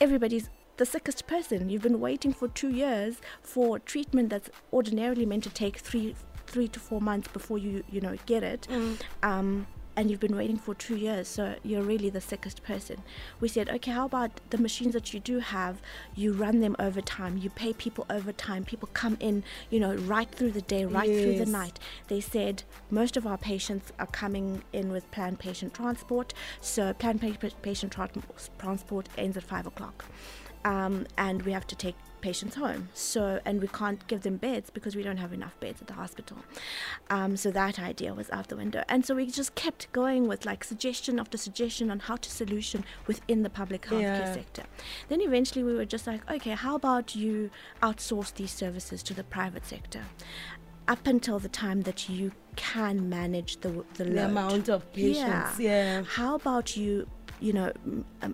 everybody's 0.00 0.48
the 0.76 0.86
sickest 0.86 1.26
person. 1.26 1.68
You've 1.70 1.82
been 1.82 2.00
waiting 2.00 2.32
for 2.32 2.48
two 2.48 2.70
years 2.70 3.16
for 3.42 3.78
treatment 3.78 4.30
that's 4.30 4.50
ordinarily 4.72 5.26
meant 5.26 5.44
to 5.44 5.50
take 5.50 5.78
three 5.78 6.14
three 6.46 6.68
to 6.68 6.78
four 6.78 7.00
months 7.00 7.28
before 7.28 7.58
you 7.58 7.82
you 7.90 8.00
know 8.00 8.16
get 8.26 8.42
it. 8.42 8.66
Mm. 8.70 9.00
Um, 9.22 9.66
and 9.96 10.10
you've 10.10 10.20
been 10.20 10.36
waiting 10.36 10.58
for 10.58 10.74
two 10.74 10.94
years, 10.96 11.26
so 11.26 11.54
you're 11.62 11.82
really 11.82 12.10
the 12.10 12.20
sickest 12.20 12.62
person. 12.62 13.02
We 13.40 13.48
said, 13.48 13.70
okay, 13.70 13.92
how 13.92 14.04
about 14.04 14.30
the 14.50 14.58
machines 14.58 14.92
that 14.92 15.14
you 15.14 15.20
do 15.20 15.38
have? 15.38 15.80
You 16.14 16.34
run 16.34 16.60
them 16.60 16.76
over 16.78 17.00
time. 17.00 17.38
You 17.38 17.48
pay 17.48 17.72
people 17.72 18.04
over 18.10 18.30
time. 18.30 18.64
People 18.64 18.90
come 18.92 19.16
in, 19.20 19.42
you 19.70 19.80
know, 19.80 19.94
right 19.94 20.30
through 20.30 20.52
the 20.52 20.60
day, 20.60 20.84
right 20.84 21.08
through 21.08 21.38
the 21.38 21.46
night. 21.46 21.80
They 22.08 22.20
said 22.20 22.62
most 22.90 23.16
of 23.16 23.26
our 23.26 23.38
patients 23.38 23.90
are 23.98 24.06
coming 24.06 24.62
in 24.74 24.92
with 24.92 25.10
planned 25.12 25.38
patient 25.38 25.72
transport. 25.72 26.34
So 26.60 26.92
planned 26.92 27.22
pa- 27.22 27.48
patient 27.62 27.92
tra- 27.92 28.10
transport 28.58 29.08
ends 29.16 29.38
at 29.38 29.44
five 29.44 29.66
o'clock, 29.66 30.04
um, 30.72 30.94
and 31.16 31.36
we 31.46 31.52
have 31.52 31.66
to 31.72 31.76
take 31.76 31.96
patients 32.22 32.56
home. 32.56 32.82
So 32.92 33.22
and 33.44 33.60
we 33.64 33.68
can't 33.68 34.04
give 34.08 34.20
them 34.22 34.36
beds 34.46 34.68
because 34.76 34.96
we 34.98 35.02
don't 35.08 35.18
have 35.24 35.32
enough 35.40 35.54
beds 35.60 35.80
at 35.82 35.86
the 35.86 35.94
hospital. 36.02 36.38
Um, 37.16 37.36
so 37.42 37.48
that 37.52 37.78
idea 37.78 38.10
was 38.20 38.28
out 38.36 38.48
the 38.48 38.56
window, 38.56 38.82
and 38.92 39.00
so 39.06 39.10
we 39.14 39.26
just 39.42 39.52
kept 39.54 39.82
going 39.92 40.22
with 40.30 40.40
like 40.50 40.64
suggestion 40.64 41.20
after 41.22 41.36
suggestion 41.38 41.86
on 41.94 41.98
how 42.08 42.16
to 42.16 42.30
solution 42.42 42.84
within 43.10 43.38
the 43.46 43.50
public 43.60 43.82
healthcare 43.90 44.26
Yeah. 44.26 44.34
sector. 44.40 44.64
Then 45.10 45.20
eventually 45.20 45.62
we 45.70 45.74
were 45.74 45.84
just 45.96 46.06
like, 46.06 46.22
okay, 46.36 46.54
how 46.64 46.74
about 46.82 47.06
you 47.14 47.50
outsource 47.88 48.30
these 48.40 48.50
services 48.62 48.98
to 49.04 49.14
the 49.14 49.24
private 49.36 49.64
sector? 49.74 50.02
Up 50.88 51.04
until 51.14 51.38
the 51.46 51.48
time 51.64 51.80
that 51.82 52.08
you 52.08 52.30
can 52.54 53.08
manage 53.08 53.52
the 53.64 53.70
the, 53.98 54.04
The 54.04 54.24
amount 54.32 54.68
of 54.68 54.80
patients. 54.92 55.58
Yeah. 55.58 56.02
How 56.18 56.30
about 56.42 56.76
you, 56.76 56.90
you 57.40 57.52
know, 57.52 57.72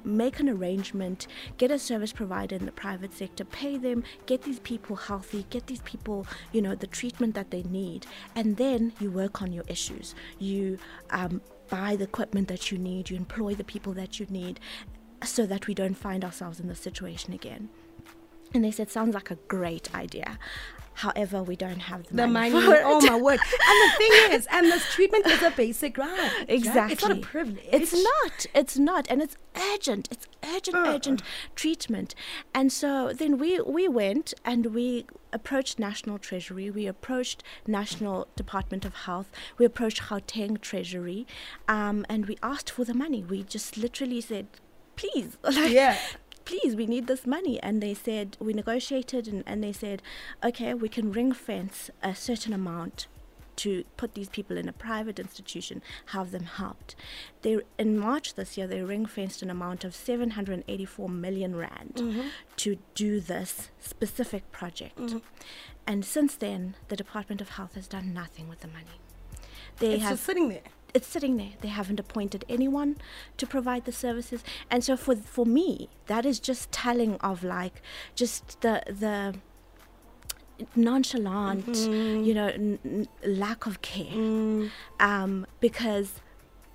make 0.05 0.41
an 0.41 0.49
arrangement, 0.49 1.27
get 1.59 1.71
a 1.71 1.79
service 1.79 2.13
provider 2.13 2.57
in 2.57 2.67
the 2.67 2.73
private 2.73 3.13
sector, 3.13 3.45
pay 3.45 3.77
them, 3.77 4.05
get 4.27 4.43
these 4.43 4.61
people 4.61 4.97
healthy, 4.97 5.47
get 5.51 5.67
these 5.67 5.83
people, 5.83 6.27
you 6.53 6.63
know, 6.63 6.75
the 6.75 6.87
treatment 6.87 7.35
that 7.35 7.51
they 7.51 7.63
need, 7.65 8.07
and 8.35 8.57
then 8.57 8.93
you 9.01 9.11
work 9.11 9.43
on 9.43 9.53
your 9.53 9.65
issues. 9.67 10.15
You 10.39 10.79
um, 11.11 11.41
buy 11.69 11.97
the 11.97 12.05
equipment 12.05 12.49
that 12.49 12.71
you 12.71 12.79
need, 12.79 13.11
you 13.11 13.17
employ 13.17 13.55
the 13.55 13.65
people 13.65 13.93
that 13.95 14.21
you 14.21 14.27
need, 14.27 14.61
so 15.25 15.47
that 15.47 15.67
we 15.67 15.75
don't 15.75 15.95
find 15.95 16.25
ourselves 16.25 16.61
in 16.61 16.69
this 16.69 16.81
situation 16.81 17.33
again. 17.33 17.69
And 18.55 18.65
they 18.65 18.71
said, 18.71 18.91
sounds 18.91 19.15
like 19.15 19.31
a 19.31 19.37
great 19.49 19.95
idea. 19.95 20.39
However, 20.95 21.43
we 21.43 21.57
don't 21.57 21.81
have 21.81 22.07
the, 22.09 22.15
The 22.15 22.27
money. 22.27 22.51
money, 22.51 22.67
for 22.67 22.75
it." 22.75 22.83
oh 22.85 23.01
my 23.01 23.17
word! 23.17 23.41
And 23.69 23.91
the 23.91 23.97
thing 23.97 24.33
is, 24.37 24.47
and 24.51 24.67
this 24.67 24.85
treatment 24.95 25.27
is 25.27 25.43
a 25.43 25.51
basic 25.51 25.97
right. 25.99 26.11
right? 26.19 26.45
Exactly. 26.49 26.93
It's 26.95 27.03
not 27.03 27.13
a 27.19 27.21
privilege. 27.21 27.65
It's 27.73 27.93
not. 27.95 28.47
It's 28.55 28.79
not, 28.79 29.07
and 29.11 29.23
it's 29.23 29.37
urgent. 29.57 30.09
It's 30.11 30.27
urgent, 30.45 30.77
Uh. 30.77 30.91
urgent 30.91 31.23
treatment. 31.55 32.15
And 32.55 32.73
so 32.73 33.13
then 33.13 33.39
we 33.39 33.61
we 33.61 33.89
went 33.89 34.35
and 34.45 34.67
we 34.75 35.07
approached 35.33 35.79
National 35.79 36.19
Treasury. 36.19 36.71
We 36.71 36.87
approached 36.87 37.43
National 37.67 38.29
Department 38.37 38.85
of 38.85 38.95
Health. 39.07 39.31
We 39.59 39.65
approached 39.65 40.03
Gauteng 40.03 40.61
Treasury, 40.61 41.27
um, 41.69 42.05
and 42.09 42.27
we 42.27 42.37
asked 42.43 42.71
for 42.71 42.85
the 42.85 42.95
money. 42.95 43.25
We 43.25 43.43
just 43.43 43.79
literally 43.79 44.21
said, 44.21 44.47
please, 44.97 45.39
like, 45.43 45.71
Yeah. 45.73 45.97
Please, 46.45 46.75
we 46.75 46.87
need 46.87 47.07
this 47.07 47.27
money. 47.27 47.61
And 47.63 47.83
they 47.83 47.95
said, 47.95 48.37
we 48.41 48.53
negotiated 48.53 49.29
and, 49.29 49.43
and 49.47 49.63
they 49.63 49.73
said, 49.73 50.03
okay, 50.43 50.75
we 50.75 50.89
can 50.89 51.13
ring 51.13 51.33
fence 51.33 51.91
a 52.03 52.15
certain 52.15 52.53
amount 52.53 53.07
to 53.57 53.85
put 53.97 54.15
these 54.15 54.29
people 54.29 54.57
in 54.57 54.69
a 54.69 54.73
private 54.73 55.19
institution, 55.19 55.83
have 56.07 56.31
them 56.31 56.45
helped. 56.45 56.97
They 57.43 57.59
in 57.79 57.99
March 57.99 58.35
this 58.35 58.57
year 58.57 58.67
they 58.67 58.81
ring 58.83 59.07
fenced 59.07 59.43
an 59.43 59.51
amount 59.51 59.85
of 59.85 59.95
784 59.95 61.09
million 61.09 61.55
rand 61.55 61.95
mm-hmm. 61.97 62.29
to 62.57 62.79
do 62.95 63.21
this 63.21 63.71
specific 63.79 64.51
project. 64.53 64.99
Mm-hmm. 64.99 65.19
And 65.87 66.05
since 66.05 66.35
then, 66.35 66.77
the 66.89 66.97
Department 66.97 67.41
of 67.41 67.51
Health 67.51 67.75
has 67.75 67.89
done 67.89 68.15
nothing 68.15 68.49
with 68.49 68.61
the 68.61 68.69
money. 68.69 69.01
They 69.79 69.95
It's 69.95 70.03
have 70.03 70.13
just 70.13 70.25
sitting 70.25 70.49
there. 70.49 70.61
It's 70.95 71.07
sitting 71.07 71.37
there. 71.39 71.53
They 71.61 71.69
haven't 71.69 71.99
appointed 72.01 72.45
anyone 72.49 72.97
to 73.39 73.47
provide 73.47 73.85
the 73.85 73.93
services, 73.93 74.43
and 74.71 74.85
so 74.85 74.97
for 74.97 75.17
for 75.17 75.47
me, 75.47 75.89
that 76.07 76.25
is 76.27 76.39
just 76.41 76.71
telling 76.73 77.17
of 77.17 77.43
like 77.45 77.81
just 78.15 78.61
the 78.61 78.83
the 78.89 79.35
nonchalant, 80.77 81.67
Mm-hmm. 81.67 82.25
you 82.25 82.35
know, 82.35 82.47
n- 82.49 82.79
n- 82.85 83.09
lack 83.25 83.67
of 83.67 83.83
care, 83.83 84.13
Mm. 84.15 84.71
um, 85.01 85.47
because 85.61 86.21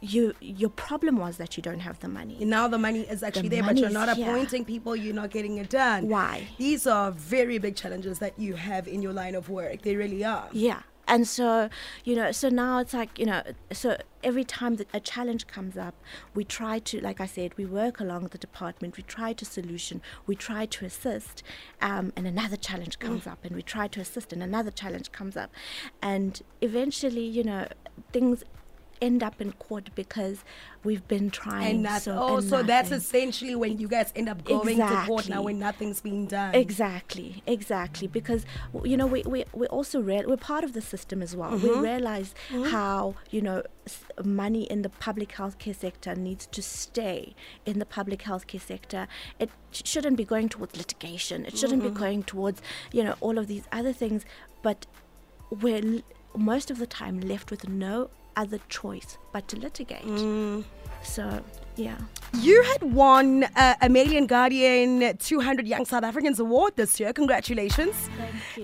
you 0.02 0.34
your 0.42 0.70
problem 0.70 1.18
was 1.18 1.38
that 1.38 1.58
you 1.58 1.64
don't 1.64 1.80
have 1.80 2.00
the 2.02 2.08
money. 2.08 2.38
Now 2.46 2.68
the 2.68 2.78
money 2.78 3.02
is 3.02 3.24
actually 3.24 3.50
there, 3.50 3.64
but 3.64 3.78
you're 3.78 3.90
not 3.90 4.16
here. 4.16 4.28
appointing 4.30 4.64
people. 4.66 4.96
You're 4.96 5.16
not 5.16 5.32
getting 5.32 5.58
it 5.58 5.70
done. 5.70 6.08
Why? 6.10 6.48
These 6.58 6.86
are 6.86 7.12
very 7.12 7.58
big 7.58 7.76
challenges 7.76 8.20
that 8.20 8.38
you 8.40 8.56
have 8.56 8.88
in 8.88 9.02
your 9.02 9.14
line 9.14 9.34
of 9.36 9.50
work. 9.50 9.82
They 9.82 9.96
really 9.96 10.24
are. 10.24 10.50
Yeah. 10.52 10.82
And 11.08 11.28
so, 11.28 11.70
you 12.04 12.16
know, 12.16 12.32
so 12.32 12.50
now 12.50 12.80
it's 12.80 12.94
like, 12.94 13.18
you 13.18 13.26
know, 13.26 13.42
so 13.72 13.98
every 14.24 14.44
time 14.44 14.76
that 14.76 14.88
a 14.94 15.00
challenge 15.00 15.48
comes 15.48 15.78
up, 15.78 15.96
we 16.34 16.44
try 16.44 16.80
to, 16.80 17.00
like 17.00 17.22
I 17.22 17.26
said, 17.26 17.58
we 17.58 17.66
work 17.66 18.00
along 18.00 18.28
the 18.28 18.38
department, 18.38 18.98
we 18.98 19.04
try 19.04 19.32
to 19.34 19.46
solution, 19.46 20.02
we 20.26 20.36
try 20.36 20.66
to 20.66 20.86
assist, 20.86 21.44
um, 21.82 22.12
and 22.16 22.28
another 22.28 22.58
challenge 22.58 23.00
comes 23.00 23.26
up, 23.26 23.40
and 23.46 23.56
we 23.56 23.62
try 23.62 23.88
to 23.88 24.02
assist, 24.02 24.34
and 24.34 24.44
another 24.44 24.72
challenge 24.72 25.12
comes 25.12 25.38
up. 25.38 25.52
And 26.02 26.42
eventually, 26.62 27.26
you 27.26 27.44
know, 27.44 27.68
things 28.12 28.44
end 29.02 29.24
up 29.24 29.42
in 29.42 29.52
court 29.54 29.90
because 29.96 30.44
we've 30.84 31.08
been 31.08 31.30
trying 31.30 31.76
And 31.78 31.86
that's 31.86 32.06
so 32.06 32.18
oh, 32.18 32.38
and 32.38 32.50
so 32.50 32.64
that's 32.64 32.92
essentially 32.92 33.56
when 33.56 33.78
you 33.78 33.88
guys 33.88 34.12
end 34.16 34.30
up 34.30 34.44
going 34.44 34.78
to 34.78 35.04
court 35.06 35.08
now 35.08 35.14
Exactly. 35.14 35.46
when 35.46 35.60
nothing's 35.60 36.02
being 36.02 36.26
done. 36.28 36.56
Exactly, 36.56 37.44
exactly. 37.46 38.08
Because 38.08 38.46
you 38.84 38.98
know 38.98 39.08
we 39.08 39.24
we 39.24 39.46
we 39.54 39.68
also 39.68 40.02
real 40.02 40.24
we're 40.28 40.38
part 40.38 40.64
of 40.64 40.74
the 40.74 40.82
system 40.82 41.22
as 41.22 41.36
well. 41.36 41.52
We 41.52 41.70
mm-hmm. 41.70 41.82
realize 41.82 42.34
mm-hmm. 42.50 42.70
how 42.72 43.16
you 43.30 43.42
know 43.42 43.64
money 44.24 44.64
in 44.64 44.82
the 44.82 44.90
public 44.90 45.30
healthcare 45.34 45.76
sector 45.76 46.16
needs 46.16 46.46
to 46.48 46.62
stay 46.62 47.36
in 47.66 47.80
the 47.80 47.86
public 47.86 48.24
healthcare 48.24 48.62
sector. 48.62 49.08
It 49.40 49.50
shouldn't 49.72 50.18
be 50.18 50.26
going 50.26 50.50
towards 50.50 50.76
litigation. 50.78 51.46
It 51.46 51.58
shouldn't 51.58 51.82
be 51.82 51.90
mm-hmm. 51.90 52.00
going 52.00 52.24
towards 52.24 52.62
you 52.92 53.04
know 53.04 53.16
all 53.20 53.38
of 53.38 53.48
these 53.48 53.64
other 53.72 53.94
things. 53.94 54.26
But 54.62 54.86
we're 55.50 55.84
l- 55.84 56.02
most 56.36 56.70
of 56.70 56.78
the 56.78 56.88
time 56.88 57.20
left 57.20 57.52
with 57.52 57.68
no 57.68 58.10
other 58.38 58.60
choice 58.70 59.18
but 59.34 59.48
to 59.50 59.58
litigate. 59.58 60.06
So 61.04 61.44
yeah. 61.76 61.98
You 62.42 62.64
had 62.64 62.82
won 62.82 63.44
uh, 63.56 63.76
a 63.82 63.88
Mail 63.88 64.12
and 64.18 64.28
Guardian 64.28 65.16
200 65.18 65.68
Young 65.68 65.86
South 65.86 66.04
Africans 66.04 66.40
Award 66.40 66.74
this 66.76 67.00
year. 67.00 67.14
Congratulations! 67.14 68.10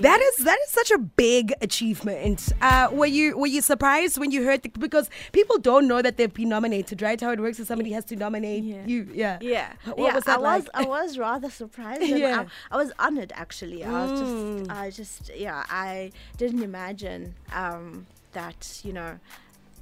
That 0.01 0.19
is 0.19 0.35
that 0.45 0.57
is 0.65 0.69
such 0.71 0.89
a 0.91 0.97
big 0.97 1.53
achievement. 1.61 2.51
Uh, 2.61 2.89
were 2.91 3.05
you 3.05 3.37
were 3.37 3.47
you 3.47 3.61
surprised 3.61 4.17
when 4.17 4.31
you 4.31 4.43
heard 4.43 4.63
the, 4.63 4.69
because 4.69 5.09
people 5.31 5.59
don't 5.59 5.87
know 5.87 6.01
that 6.01 6.17
they've 6.17 6.33
been 6.33 6.49
nominated, 6.49 7.01
right? 7.03 7.19
How 7.21 7.31
it 7.31 7.39
works 7.39 7.59
is 7.59 7.67
somebody 7.67 7.91
has 7.91 8.03
to 8.05 8.15
nominate 8.15 8.63
Yeah. 8.63 8.85
you. 8.87 9.07
Yeah. 9.13 9.37
Yeah, 9.41 9.73
What 9.85 9.99
yeah. 9.99 10.15
was 10.15 10.23
that 10.25 10.39
I 10.39 10.41
like? 10.41 10.63
was 10.63 10.69
I 10.73 10.83
was 10.85 11.17
rather 11.19 11.49
surprised. 11.51 12.01
Yeah. 12.01 12.45
I, 12.71 12.75
I 12.75 12.77
was 12.83 12.91
honored 12.99 13.31
actually. 13.35 13.83
I 13.85 13.91
was 13.91 14.11
Mm. 14.21 14.57
just 14.67 14.71
I 14.71 14.89
just 14.89 15.31
yeah 15.35 15.63
I 15.69 16.11
didn't 16.37 16.63
imagine 16.63 17.35
um, 17.53 18.07
that 18.33 18.81
you 18.83 18.91
know 18.91 19.19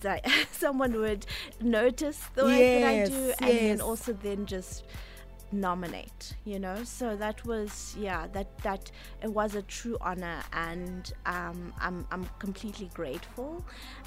that 0.01 0.25
someone 0.51 0.93
would 0.99 1.25
notice 1.61 2.19
the 2.35 2.43
work 2.43 2.57
that 2.59 2.83
I 2.83 3.05
do 3.05 3.33
and 3.39 3.57
then 3.57 3.81
also 3.81 4.13
then 4.13 4.45
just 4.45 4.83
nominate 5.53 6.33
you 6.45 6.59
know? 6.59 6.83
So 6.83 7.15
that 7.17 7.45
was 7.45 7.95
yeah 7.99 8.27
that 8.31 8.57
that 8.59 8.89
it 9.21 9.31
was 9.31 9.55
a 9.55 9.61
true 9.63 9.97
honor 9.99 10.41
and 10.53 11.11
um, 11.25 11.73
I'm, 11.79 12.07
I'm 12.11 12.25
completely 12.39 12.89
grateful. 12.93 13.63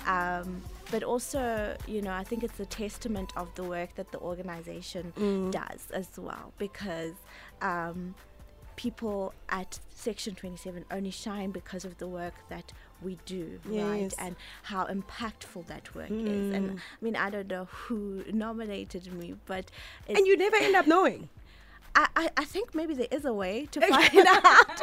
Um, 0.07 0.63
but 0.91 1.03
also 1.03 1.77
you 1.87 2.03
know 2.03 2.13
i 2.13 2.23
think 2.23 2.45
it's 2.45 2.61
a 2.61 2.67
testament 2.67 3.33
of 3.37 3.49
the 3.55 3.65
work 3.65 3.95
that 3.95 4.11
the 4.13 4.19
organization 4.19 5.13
Mm. 5.17 5.51
does 5.51 5.91
as 5.93 6.09
well 6.19 6.53
because 6.59 7.15
um, 7.63 8.15
people 8.77 9.33
at 9.49 9.79
section 9.91 10.35
27 10.35 10.85
only 10.91 11.11
shine 11.11 11.51
because 11.51 11.85
of 11.85 11.97
the 11.99 12.07
work 12.09 12.35
that 12.49 12.73
we 13.03 13.19
do 13.27 13.59
right 13.67 14.13
and 14.19 14.35
how 14.65 14.85
impactful 14.87 15.67
that 15.67 15.95
work 15.95 16.11
is 16.11 16.51
and 16.55 16.71
Mm. 16.71 16.77
i 16.77 17.05
mean 17.05 17.17
i 17.17 17.29
don't 17.31 17.49
know 17.49 17.67
who 17.67 18.25
nominated 18.33 19.13
me 19.13 19.35
but 19.47 19.71
And 20.09 20.27
you 20.27 20.37
never 20.37 20.57
end 20.57 20.75
up 20.77 20.87
knowing. 20.87 21.29
I, 21.97 22.09
I, 22.17 22.31
I 22.39 22.45
think 22.45 22.75
maybe 22.75 22.95
there 22.95 23.07
is 23.11 23.25
a 23.25 23.33
way 23.33 23.67
to 23.71 23.81
find 23.81 23.93
out. 24.27 24.81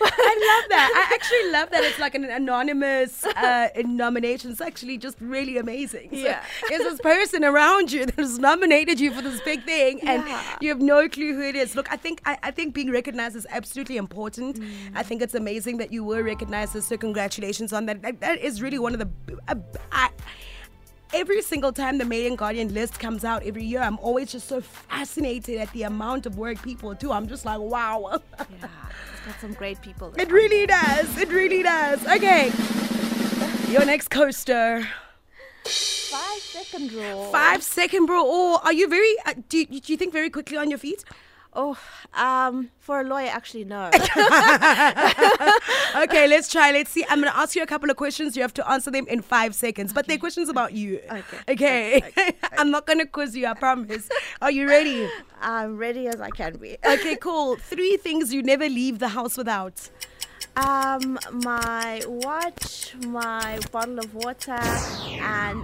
I 0.00 0.60
love 0.60 0.70
that. 0.70 1.08
I 1.10 1.14
actually 1.14 1.50
love 1.52 1.70
that 1.70 1.84
it's 1.84 1.98
like 1.98 2.14
an 2.14 2.24
anonymous 2.24 3.24
uh, 3.24 3.68
nomination. 3.84 4.50
It's 4.50 4.60
actually 4.60 4.96
just 4.98 5.18
really 5.20 5.58
amazing. 5.58 6.10
So 6.10 6.16
Yeah. 6.16 6.42
there's 6.68 6.82
this 6.82 7.00
person 7.00 7.44
around 7.44 7.92
you 7.92 8.06
that 8.06 8.14
has 8.16 8.38
nominated 8.38 8.98
you 9.00 9.12
for 9.12 9.20
this 9.22 9.40
big 9.42 9.64
thing, 9.64 10.00
and 10.08 10.26
Yeah. 10.26 10.56
you 10.60 10.68
have 10.70 10.80
no 10.80 11.08
clue 11.08 11.34
who 11.34 11.42
it 11.42 11.54
is. 11.56 11.74
Look, 11.76 11.90
I 11.92 11.96
think 11.96 12.22
I, 12.24 12.38
I 12.42 12.50
think 12.50 12.74
being 12.74 12.90
recognized 12.90 13.36
is 13.36 13.46
absolutely 13.50 13.96
important. 13.96 14.58
Mm. 14.60 14.92
I 14.94 15.02
think 15.02 15.20
it's 15.22 15.34
amazing 15.34 15.76
that 15.78 15.92
you 15.92 16.02
were 16.04 16.22
recognized. 16.22 16.82
So 16.82 16.96
congratulations 16.96 17.72
on 17.72 17.86
that. 17.86 18.02
That, 18.02 18.20
that 18.20 18.38
is 18.38 18.62
really 18.62 18.78
one 18.78 18.94
of 18.94 19.00
the. 19.00 19.10
Uh, 19.48 19.54
I, 19.92 20.10
every 21.14 21.40
single 21.42 21.72
time 21.72 21.98
the 21.98 22.04
Mail 22.04 22.26
and 22.26 22.36
Guardian 22.36 22.74
list 22.74 22.98
comes 22.98 23.24
out 23.24 23.42
every 23.44 23.64
year, 23.64 23.80
I'm 23.80 23.98
always 24.00 24.32
just 24.32 24.48
so 24.48 24.60
fascinated 24.60 25.58
at 25.58 25.72
the 25.72 25.84
amount 25.84 26.26
of 26.26 26.36
work 26.36 26.60
people 26.62 26.92
do. 26.94 27.12
I'm 27.12 27.28
just 27.28 27.44
like, 27.44 27.60
wow. 27.60 28.20
Yeah, 28.38 28.46
it's 29.14 29.26
got 29.26 29.40
some 29.40 29.52
great 29.54 29.80
people. 29.80 30.12
It 30.18 30.30
really 30.30 30.66
does. 30.66 31.16
It 31.16 31.28
really 31.28 31.62
does. 31.62 32.04
Okay. 32.06 32.50
Your 33.70 33.86
next 33.86 34.08
coaster. 34.10 34.86
Five 35.64 36.40
second 36.40 36.92
rule. 36.92 37.24
Five 37.32 37.62
second 37.62 38.06
bro. 38.06 38.22
Oh, 38.24 38.60
are 38.62 38.72
you 38.72 38.88
very? 38.88 39.14
Uh, 39.24 39.34
do 39.48 39.58
you, 39.58 39.66
do 39.66 39.92
you 39.92 39.96
think 39.96 40.12
very 40.12 40.30
quickly 40.30 40.56
on 40.56 40.68
your 40.68 40.78
feet? 40.78 41.04
Oh, 41.56 41.78
um, 42.14 42.70
for 42.80 43.00
a 43.00 43.04
lawyer, 43.04 43.28
actually, 43.30 43.64
no. 43.64 43.88
Okay, 45.96 46.26
let's 46.26 46.50
try. 46.50 46.72
Let's 46.72 46.90
see. 46.90 47.04
I'm 47.08 47.20
gonna 47.20 47.30
ask 47.34 47.54
you 47.54 47.62
a 47.62 47.66
couple 47.66 47.88
of 47.90 47.96
questions. 47.96 48.34
You 48.36 48.42
have 48.42 48.54
to 48.54 48.68
answer 48.68 48.90
them 48.90 49.06
in 49.06 49.22
five 49.22 49.54
seconds, 49.54 49.92
but 49.92 50.06
they're 50.08 50.18
questions 50.18 50.48
about 50.48 50.72
you. 50.72 51.00
Okay. 51.10 51.46
Okay. 51.54 52.02
I'm 52.58 52.70
not 52.70 52.86
gonna 52.86 53.06
quiz 53.06 53.36
you. 53.36 53.46
I 53.46 53.54
promise. 53.54 54.08
Are 54.42 54.50
you 54.50 54.66
ready? 54.68 55.08
I'm 55.40 55.76
ready 55.76 56.08
as 56.08 56.20
I 56.20 56.30
can 56.30 56.56
be. 56.56 56.76
Okay, 56.84 57.16
cool. 57.16 57.56
Three 57.56 57.96
things 57.96 58.32
you 58.32 58.42
never 58.42 58.68
leave 58.68 58.98
the 58.98 59.08
house 59.08 59.36
without. 59.36 59.88
Um, 60.56 61.18
my 61.44 62.02
watch, 62.06 62.94
my 63.06 63.60
bottle 63.70 63.98
of 64.00 64.14
water, 64.14 64.52
and 64.52 65.62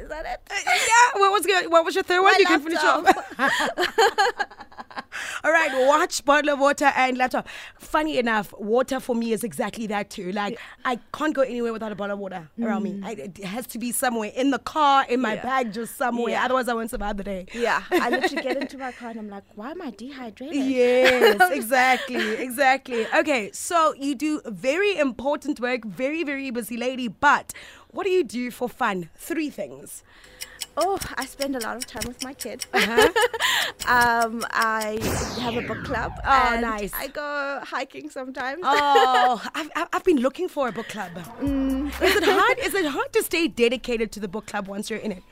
is 0.00 0.08
that 0.08 0.24
it? 0.26 0.40
Uh, 0.50 0.54
yeah. 0.64 1.20
What 1.20 1.32
was 1.32 1.46
good? 1.46 1.70
What 1.70 1.84
was 1.84 1.94
your 1.94 2.04
third 2.04 2.22
one? 2.22 2.32
My 2.32 2.38
you 2.38 2.46
can 2.46 2.60
finish 2.60 2.82
off. 2.82 3.06
All 5.44 5.50
right, 5.52 5.86
watch, 5.86 6.24
bottle 6.24 6.50
of 6.50 6.58
water, 6.58 6.92
and 6.96 7.16
laptop. 7.16 7.48
Funny 7.78 8.18
enough, 8.18 8.52
water 8.58 9.00
for 9.00 9.14
me 9.14 9.32
is 9.32 9.42
exactly 9.44 9.86
that 9.88 10.10
too. 10.10 10.32
Like, 10.32 10.58
I 10.84 10.98
can't 11.12 11.34
go 11.34 11.42
anywhere 11.42 11.72
without 11.72 11.92
a 11.92 11.94
bottle 11.94 12.14
of 12.14 12.20
water 12.20 12.48
around 12.62 12.82
me. 12.82 12.92
Mm. 12.94 13.04
I, 13.04 13.10
it 13.12 13.38
has 13.44 13.66
to 13.68 13.78
be 13.78 13.92
somewhere 13.92 14.30
in 14.34 14.50
the 14.50 14.58
car, 14.58 15.06
in 15.08 15.20
my 15.20 15.34
Yeah. 15.34 15.42
bag, 15.42 15.72
just 15.72 15.96
somewhere. 15.96 16.32
Yeah. 16.32 16.44
Otherwise, 16.44 16.68
I 16.68 16.74
won't 16.74 16.90
survive 16.90 17.16
the 17.16 17.24
day. 17.24 17.46
Yeah, 17.54 17.82
I 17.90 18.10
literally 18.10 18.42
get 18.42 18.56
into 18.58 18.78
my 18.78 18.92
car 18.98 19.10
and 19.10 19.20
I'm 19.20 19.28
like, 19.30 19.44
why 19.54 19.70
am 19.72 19.82
I 19.82 19.90
dehydrated? 19.90 20.56
Yes, 20.56 21.50
exactly, 21.52 22.32
exactly. 22.34 23.06
Okay, 23.14 23.50
so 23.52 23.94
you 23.94 24.14
do 24.14 24.40
very 24.46 24.96
important 24.98 25.60
work, 25.60 25.84
very, 25.84 26.22
very 26.22 26.50
busy 26.50 26.76
lady, 26.76 27.08
but 27.08 27.52
what 27.92 28.04
do 28.04 28.10
you 28.10 28.24
do 28.24 28.50
for 28.50 28.68
fun? 28.68 29.10
Three 29.16 29.50
things. 29.50 30.02
Oh, 30.76 30.98
I 31.16 31.26
spend 31.26 31.56
a 31.56 31.60
lot 31.60 31.76
of 31.76 31.86
time 31.86 32.02
with 32.06 32.22
my 32.22 32.32
kid. 32.32 32.64
Uh-huh. 32.72 33.08
um, 33.88 34.44
I 34.50 34.98
have 35.40 35.56
a 35.56 35.62
book 35.66 35.84
club. 35.84 36.12
Oh, 36.24 36.48
and 36.52 36.62
nice. 36.62 36.92
I 36.94 37.08
go 37.08 37.60
hiking 37.64 38.08
sometimes. 38.08 38.60
Oh, 38.62 39.42
I've, 39.54 39.70
I've- 39.74 39.88
I've 39.92 40.04
been 40.04 40.18
looking 40.18 40.48
for 40.48 40.68
a 40.68 40.72
book 40.72 40.88
club. 40.88 41.10
Mm. 41.40 41.88
Is 42.02 42.16
it 42.16 42.24
hard? 42.38 42.58
Is 42.60 42.74
it 42.74 42.86
hard 42.86 43.12
to 43.14 43.22
stay 43.22 43.48
dedicated 43.48 44.12
to 44.12 44.20
the 44.20 44.28
book 44.28 44.46
club 44.46 44.68
once 44.68 44.90
you're 44.90 45.00
in 45.00 45.12
it? 45.12 45.22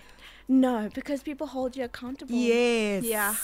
No, 0.51 0.89
because 0.95 1.23
people 1.23 1.47
hold 1.47 1.77
you 1.77 1.85
accountable. 1.85 2.35
Yes. 2.35 3.05
Yeah. 3.05 3.35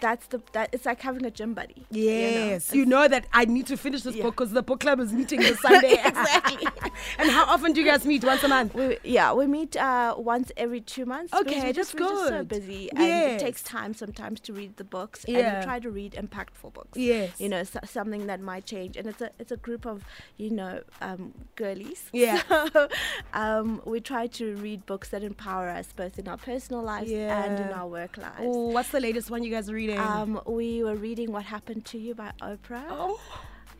That's 0.00 0.26
the 0.26 0.42
that 0.52 0.70
it's 0.72 0.84
like 0.86 1.00
having 1.00 1.24
a 1.24 1.30
gym 1.30 1.54
buddy. 1.54 1.86
you 1.90 2.04
know? 2.06 2.10
Yes, 2.10 2.74
you 2.74 2.84
know, 2.84 3.06
that 3.06 3.26
I 3.32 3.44
need 3.44 3.66
to 3.68 3.76
finish 3.76 4.02
this 4.02 4.16
Yeah. 4.16 4.24
book 4.24 4.34
because 4.36 4.50
the 4.52 4.62
book 4.62 4.80
club 4.80 4.98
is 4.98 5.12
meeting 5.12 5.38
this 5.38 5.60
Sunday. 5.66 5.92
Exactly. 6.04 6.66
and 7.18 7.30
how 7.30 7.44
often 7.44 7.72
do 7.72 7.80
you 7.80 7.86
guys 7.86 8.04
meet? 8.04 8.24
Once 8.24 8.42
a 8.42 8.48
month? 8.48 8.74
We, 8.74 8.98
yeah, 9.04 9.32
we 9.32 9.46
meet 9.46 9.76
uh, 9.76 10.16
once 10.18 10.50
every 10.56 10.80
two 10.80 11.06
months. 11.06 11.32
Okay, 11.32 11.62
we 11.64 11.72
just, 11.72 11.94
we're 11.94 12.00
just 12.08 12.24
so 12.24 12.38
good. 12.38 12.48
busy, 12.48 12.90
and 12.90 12.98
Yes. 13.00 13.40
it 13.40 13.44
takes 13.44 13.62
time 13.62 13.94
sometimes 13.94 14.40
to 14.40 14.52
read 14.52 14.76
the 14.78 14.84
books. 14.84 15.24
Yeah. 15.28 15.38
and 15.38 15.58
we 15.58 15.64
try 15.64 15.78
to 15.78 15.90
read 15.90 16.12
impactful 16.14 16.72
books. 16.74 16.98
Yes. 16.98 17.40
you 17.40 17.48
know, 17.48 17.62
so, 17.62 17.78
something 17.84 18.26
that 18.26 18.40
might 18.40 18.66
change, 18.66 18.96
and 18.96 19.06
it's 19.06 19.22
a 19.22 19.30
it's 19.38 19.52
a 19.52 19.56
group 19.56 19.86
of 19.86 20.02
you 20.36 20.50
know 20.50 20.80
um, 21.00 21.34
girlies. 21.54 22.10
Yeah. 22.12 22.42
So, 22.72 22.88
um, 23.32 23.80
we 23.84 24.00
try 24.00 24.26
to 24.26 24.56
read 24.56 24.84
books 24.86 25.08
that 25.10 25.22
empower 25.22 25.68
us 25.68 25.88
both 25.94 26.18
in 26.18 26.26
our 26.28 26.36
personal 26.48 26.82
lives 26.82 27.10
and 27.12 27.60
in 27.60 27.68
our 27.78 27.86
work 27.86 28.16
lives. 28.16 28.40
Oh, 28.40 28.68
what's 28.68 28.88
the 28.90 29.00
latest 29.00 29.30
one 29.30 29.42
you 29.42 29.50
guys 29.50 29.68
are 29.68 29.74
reading? 29.74 29.98
Um, 29.98 30.40
we 30.46 30.82
were 30.82 30.94
reading 30.96 31.30
What 31.30 31.44
Happened 31.44 31.84
to 31.86 31.98
You 31.98 32.14
by 32.14 32.32
Oprah. 32.40 32.84
oh, 32.88 33.20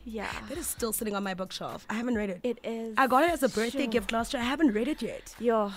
Yeah. 0.04 0.28
that 0.50 0.58
is 0.58 0.66
still 0.66 0.92
sitting 0.92 1.14
on 1.16 1.22
my 1.24 1.32
bookshelf. 1.32 1.86
I 1.88 1.94
haven't 1.94 2.16
read 2.16 2.28
it. 2.28 2.40
It 2.42 2.58
is. 2.62 2.94
I 2.98 3.06
got 3.06 3.24
it 3.24 3.30
as 3.30 3.42
a 3.42 3.48
birthday 3.48 3.84
Sure. 3.84 3.94
gift 3.96 4.12
last 4.12 4.34
year. 4.34 4.42
I 4.42 4.46
haven't 4.46 4.72
read 4.72 4.86
it 4.88 5.00
yet. 5.00 5.34
You're 5.38 5.72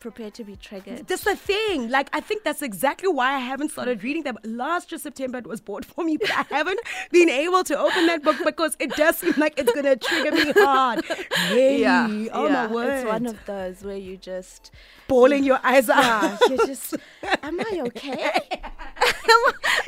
prepared 0.00 0.34
to 0.34 0.44
be 0.44 0.56
triggered. 0.56 1.06
That's 1.06 1.24
the 1.24 1.36
thing. 1.36 1.90
Like, 1.90 2.08
I 2.12 2.20
think 2.20 2.42
that's 2.42 2.62
exactly 2.62 3.08
why 3.08 3.34
I 3.34 3.38
haven't 3.38 3.70
started 3.70 4.02
reading 4.02 4.22
them. 4.22 4.38
Last 4.42 4.90
year, 4.90 4.98
September, 4.98 5.38
it 5.38 5.46
was 5.46 5.60
bought 5.60 5.84
for 5.84 6.02
me, 6.02 6.16
but 6.16 6.30
I 6.30 6.44
haven't 6.50 6.80
been 7.12 7.28
able 7.28 7.62
to 7.64 7.78
open 7.78 8.06
that 8.06 8.22
book 8.22 8.36
because 8.44 8.76
it 8.80 8.90
does 8.96 9.18
seem 9.18 9.34
like 9.36 9.58
it's 9.58 9.72
going 9.72 9.84
to 9.84 9.96
trigger 9.96 10.32
me 10.32 10.52
hard. 10.56 11.04
Really? 11.50 12.30
Oh, 12.30 12.46
yeah. 12.46 12.52
my 12.52 12.66
word. 12.66 13.00
It's 13.00 13.06
one 13.06 13.26
of 13.26 13.44
those 13.44 13.82
where 13.82 13.96
you 13.96 14.16
just, 14.16 14.72
Bawling 15.08 15.44
your 15.44 15.58
eyes 15.62 15.88
out. 15.88 16.02
yeah, 16.02 16.38
you 16.48 16.56
just, 16.66 16.96
am 17.42 17.60
I 17.60 17.82
okay? 17.86 18.40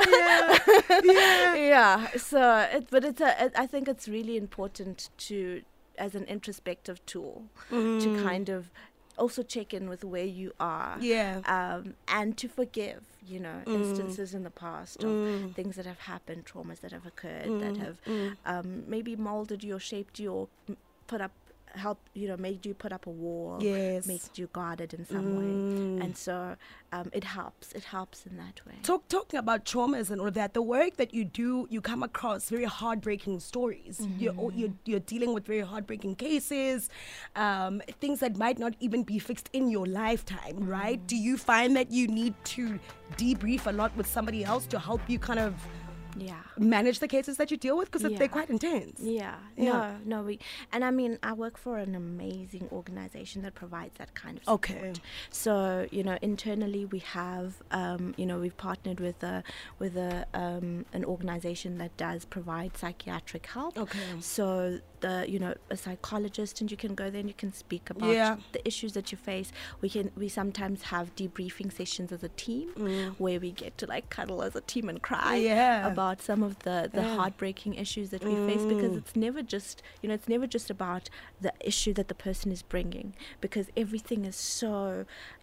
yeah. 0.09 0.59
yeah. 1.05 1.55
yeah. 1.55 2.07
So, 2.16 2.68
it, 2.72 2.88
but 2.90 3.05
it's 3.05 3.20
a. 3.20 3.46
It, 3.46 3.53
I 3.57 3.66
think 3.66 3.88
it's 3.88 4.09
really 4.09 4.37
important 4.37 5.11
to, 5.18 5.62
as 5.96 6.14
an 6.14 6.25
introspective 6.25 7.05
tool, 7.07 7.44
to 7.70 7.75
mm. 7.75 8.22
kind 8.22 8.48
of 8.48 8.70
also 9.18 9.42
check 9.42 9.75
in 9.75 9.88
with 9.88 10.05
where 10.05 10.25
you 10.25 10.53
are. 10.59 10.96
Yeah. 11.01 11.40
Um, 11.44 11.94
and 12.09 12.37
to 12.38 12.48
forgive, 12.48 13.03
you 13.27 13.40
know, 13.40 13.62
instances 13.66 14.35
in 14.35 14.42
the 14.42 14.51
past 14.51 15.03
of 15.05 15.55
things 15.55 15.77
that 15.77 15.87
have 15.87 16.01
happened, 16.01 16.44
traumas 16.46 16.81
that 16.81 16.92
have 16.92 17.07
occurred, 17.07 17.61
that 17.61 17.77
have 17.77 17.96
um, 18.46 18.85
maybe 18.87 19.16
molded 19.16 19.62
you 19.62 19.77
or 19.77 19.81
shaped 19.81 20.18
you 20.18 20.33
or 20.33 20.48
put 21.07 21.20
up, 21.20 21.33
help, 21.74 21.98
you 22.14 22.28
know, 22.28 22.37
made 22.37 22.64
you 22.66 22.74
put 22.74 22.92
up 22.92 23.06
a 23.06 23.11
wall, 23.11 23.58
Yes. 23.61 24.06
made 24.06 24.20
you 24.35 24.48
guarded 24.52 24.94
in 24.94 25.06
some 25.06 25.37
way. 25.37 26.02
And 26.02 26.16
so 26.16 26.56
um, 26.92 27.11
it 27.12 27.24
helps. 27.24 27.72
It 27.72 27.85
helps 27.85 28.26
in 28.26 28.37
that 28.37 28.61
way. 28.66 28.74
Talk, 28.82 29.08
talking 29.08 29.38
about 29.38 29.64
traumas 29.64 30.11
and 30.11 30.20
all 30.20 30.26
of 30.28 30.35
that, 30.35 30.54
the 30.54 30.62
work 30.62 30.96
that 30.96 31.14
you 31.14 31.24
do, 31.24 31.66
you 31.70 31.80
come 31.80 32.02
across 32.02 32.48
very 32.50 32.64
heartbreaking 32.64 33.40
stories. 33.40 34.06
You're, 34.18 34.32
Mm-hmm. 34.32 34.58
you're, 34.58 34.70
you're 34.85 35.00
dealing 35.00 35.32
with 35.35 35.46
very 35.46 35.61
heartbreaking 35.61 36.16
cases, 36.16 36.90
um, 37.37 37.82
things 38.00 38.20
that 38.20 38.37
might 38.37 38.58
not 38.58 38.74
even 38.80 39.02
be 39.02 39.18
fixed 39.18 39.48
in 39.52 39.68
your 39.68 39.87
lifetime, 39.87 40.56
right? 40.61 41.00
Mm. 41.00 41.06
Do 41.06 41.16
you 41.16 41.37
find 41.37 41.76
that 41.76 41.90
you 41.90 42.08
need 42.08 42.35
to 42.56 42.78
debrief 43.16 43.66
a 43.66 43.72
lot 43.72 43.96
with 43.96 44.06
somebody 44.06 44.44
else 44.44 44.66
to 44.66 44.78
help 44.78 45.00
you 45.08 45.18
kind 45.18 45.38
of 45.38 45.54
Yeah. 46.16 46.42
manage 46.59 46.98
the 46.98 47.09
cases 47.09 47.37
that 47.38 47.51
you 47.51 47.57
deal 47.57 47.77
with? 47.77 47.90
Because 47.90 48.11
Yeah. 48.11 48.18
they're 48.18 48.29
quite 48.29 48.51
intense. 48.51 49.01
Yeah, 49.01 49.37
Yeah. 49.57 49.64
no, 49.64 49.96
no, 50.05 50.22
we, 50.22 50.38
and 50.72 50.85
I 50.85 50.90
mean, 50.90 51.18
I 51.22 51.33
work 51.33 51.57
for 51.59 51.79
an 51.79 51.94
amazing 51.94 52.68
organization 52.72 53.42
that 53.42 53.55
provides 53.55 53.96
that 53.98 54.14
kind 54.14 54.38
of 54.38 54.44
support. 54.44 54.70
Okay. 54.70 54.92
So, 55.31 55.87
you 55.90 56.03
know, 56.03 56.18
internally 56.22 56.85
we 56.87 56.98
have, 57.01 57.62
um, 57.70 58.14
you 58.16 58.27
know, 58.27 58.38
we've 58.38 58.57
partnered 58.57 59.01
with 59.01 59.22
a 59.22 59.42
with 59.79 59.96
a 59.96 60.27
um, 60.35 60.85
an 60.92 61.05
organization 61.05 61.79
that 61.79 61.96
does 61.96 62.25
provide 62.25 62.77
psychiatric 62.77 63.46
help. 63.46 63.79
Okay. 63.79 63.98
So 64.20 64.81
the, 65.02 65.14
you 65.28 65.38
know, 65.44 65.54
a 65.70 65.76
psychologist, 65.76 66.60
and 66.60 66.70
you 66.70 66.76
can 66.84 66.94
go 66.94 67.06
there 67.10 67.20
and 67.20 67.28
you 67.28 67.38
can 67.44 67.52
speak 67.52 67.84
about 67.90 68.10
Yeah. 68.20 68.36
the 68.56 68.66
issues 68.66 68.92
that 68.94 69.06
you 69.12 69.18
face. 69.18 69.48
We 69.82 69.88
can, 69.94 70.10
we 70.16 70.28
sometimes 70.40 70.78
have 70.94 71.14
debriefing 71.20 71.70
sessions 71.80 72.10
as 72.16 72.22
a 72.22 72.32
team 72.46 72.68
where 73.18 73.38
we 73.38 73.50
get 73.52 73.72
to 73.80 73.86
like 73.94 74.06
cuddle 74.16 74.42
as 74.42 74.54
a 74.56 74.60
team 74.72 74.88
and 74.88 75.00
cry 75.10 75.38
Mm. 75.40 75.42
Yeah. 75.52 75.86
about 75.92 76.18
some 76.28 76.42
of 76.48 76.52
the 76.66 76.78
the 76.98 77.02
Yeah. 77.02 77.16
heartbreaking 77.16 77.74
issues 77.84 78.08
that 78.14 78.22
we 78.24 78.34
face 78.48 78.64
because 78.72 78.92
it's 79.00 79.14
never 79.26 79.42
just 79.56 79.82
you 80.00 80.06
know 80.08 80.14
it's 80.20 80.28
never 80.34 80.46
just 80.56 80.68
about 80.70 81.04
the 81.46 81.52
issue 81.70 81.92
that 81.98 82.08
the 82.12 82.14
person 82.28 82.48
is 82.56 82.62
bringing 82.74 83.08
because 83.44 83.66
everything 83.84 84.20
is 84.30 84.36
so 84.36 84.72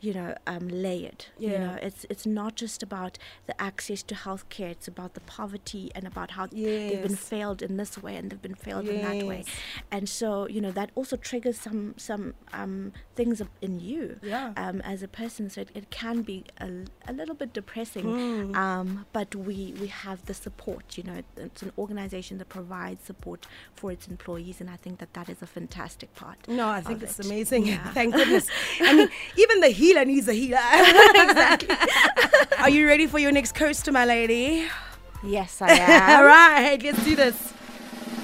you 0.06 0.14
know 0.18 0.30
um, 0.54 0.66
layered 0.86 1.22
you 1.46 1.58
know 1.64 1.76
it's 1.88 2.02
it's 2.14 2.26
not 2.40 2.52
just 2.64 2.80
about 2.90 3.14
the 3.50 3.56
access 3.70 4.02
to 4.10 4.16
healthcare 4.26 4.72
it's 4.78 4.88
about 4.88 5.12
the 5.18 5.26
poverty 5.38 5.86
and 5.96 6.06
about 6.12 6.30
how 6.38 6.46
they've 6.48 7.02
been 7.10 7.16
failed 7.34 7.60
in 7.68 7.78
this 7.82 7.94
way 8.06 8.16
and 8.18 8.26
they've 8.30 8.42
been 8.50 8.62
failed 8.68 8.88
in 8.94 9.02
that 9.08 9.22
way 9.32 9.44
Yes. 9.46 9.49
And 9.92 10.08
so 10.10 10.48
you 10.48 10.62
know 10.62 10.72
that 10.72 10.90
also 10.96 11.16
triggers 11.16 11.60
some 11.60 11.94
some 11.98 12.34
um, 12.54 12.92
things 13.16 13.42
in 13.62 13.80
you 13.80 14.20
Yeah. 14.22 14.54
um, 14.58 14.82
as 14.82 15.04
a 15.04 15.08
person 15.08 15.50
so 15.50 15.62
it, 15.62 15.70
it 15.74 15.90
can 15.90 16.22
be 16.22 16.46
a, 16.60 16.70
a 17.08 17.14
little 17.14 17.36
bit 17.36 17.54
depressing 17.54 18.06
Hmm. 18.06 18.56
um, 18.56 19.06
but 19.14 19.36
we 19.36 19.74
we 19.82 19.88
have 19.88 20.26
the 20.26 20.34
support 20.34 20.98
you 20.98 21.04
know 21.04 21.22
it's 21.38 21.62
an 21.62 21.72
organization 21.78 22.38
that 22.40 22.50
provides 22.50 23.04
support 23.06 23.46
for 23.76 23.92
its 23.92 24.08
employees 24.08 24.60
and 24.62 24.70
i 24.70 24.76
think 24.76 25.00
that 25.00 25.14
that 25.14 25.30
is 25.30 25.42
a 25.42 25.48
fantastic 25.48 26.14
part 26.16 26.38
No, 26.48 26.68
I 26.68 26.82
think 26.82 27.02
it's 27.04 27.20
it. 27.20 27.26
amazing. 27.26 27.66
Yeah. 27.68 27.92
Thank 27.94 28.14
goodness. 28.16 28.48
I 28.82 28.94
mean, 28.98 29.10
even 29.38 29.60
the 29.62 29.70
healer 29.70 30.06
needs 30.06 30.28
a 30.28 30.34
healer. 30.34 30.60
exactly. 31.26 31.76
Are 32.64 32.70
you 32.70 32.88
ready 32.88 33.08
for 33.08 33.20
your 33.20 33.32
next 33.32 33.54
coaster, 33.56 33.92
my 33.92 34.06
lady? 34.06 34.68
yes 35.24 35.62
i 35.62 35.70
am 35.72 36.20
All 36.20 36.26
right, 36.26 36.82
let's 36.84 37.04
do 37.04 37.16
this. 37.16 37.54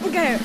Okay. 0.07 0.39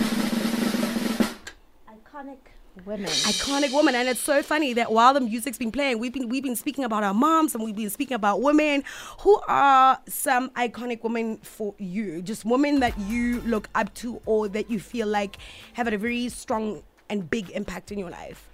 Iconic 2.81 2.87
women 2.87 3.07
Iconic 3.07 3.73
woman, 3.73 3.95
and 3.95 4.09
it's 4.09 4.21
so 4.21 4.43
funny 4.43 4.73
that 4.75 4.93
while 4.93 5.14
the 5.14 5.21
music's 5.21 5.59
been 5.59 5.73
playing, 5.73 5.99
we've 5.99 6.12
been 6.12 6.29
we've 6.29 6.43
been 6.43 6.57
speaking 6.57 6.85
about 6.85 7.03
our 7.05 7.14
moms 7.14 7.55
and 7.55 7.62
we've 7.64 7.77
been 7.77 7.90
speaking 7.90 8.14
about 8.14 8.40
women. 8.43 8.83
Who 9.21 9.40
are 9.49 9.99
some 10.09 10.51
iconic 10.51 11.03
women 11.03 11.38
for 11.38 11.75
you? 11.79 12.23
Just 12.23 12.45
women 12.45 12.81
that 12.81 12.99
you 13.01 13.40
look 13.43 13.69
up 13.75 13.93
to 13.95 14.21
or 14.27 14.49
that 14.49 14.71
you 14.71 14.79
feel 14.81 15.07
like 15.07 15.37
have 15.75 15.87
had 15.87 15.95
a 15.95 15.99
very 15.99 16.29
strong 16.29 16.83
and 17.09 17.29
big 17.29 17.51
impact 17.51 17.90
in 17.93 17.99
your 17.99 18.11
life. 18.11 18.47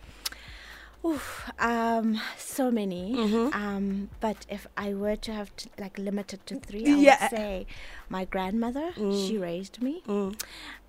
Oof, 1.04 1.48
um, 1.60 2.20
so 2.36 2.70
many. 2.70 3.14
Mm-hmm. 3.14 3.54
Um, 3.56 4.08
but 4.18 4.44
if 4.48 4.66
I 4.76 4.92
were 4.94 5.14
to 5.14 5.32
have 5.32 5.54
to 5.56 5.68
like 5.78 5.98
limit 5.98 6.34
it 6.34 6.44
to 6.46 6.56
three, 6.58 6.84
I 6.86 6.96
Yeah. 6.96 7.18
would 7.20 7.30
say 7.30 7.66
my 8.08 8.24
grandmother. 8.24 8.92
She 8.96 9.38
raised 9.38 9.80
me. 9.80 10.02
Mm. 10.08 10.40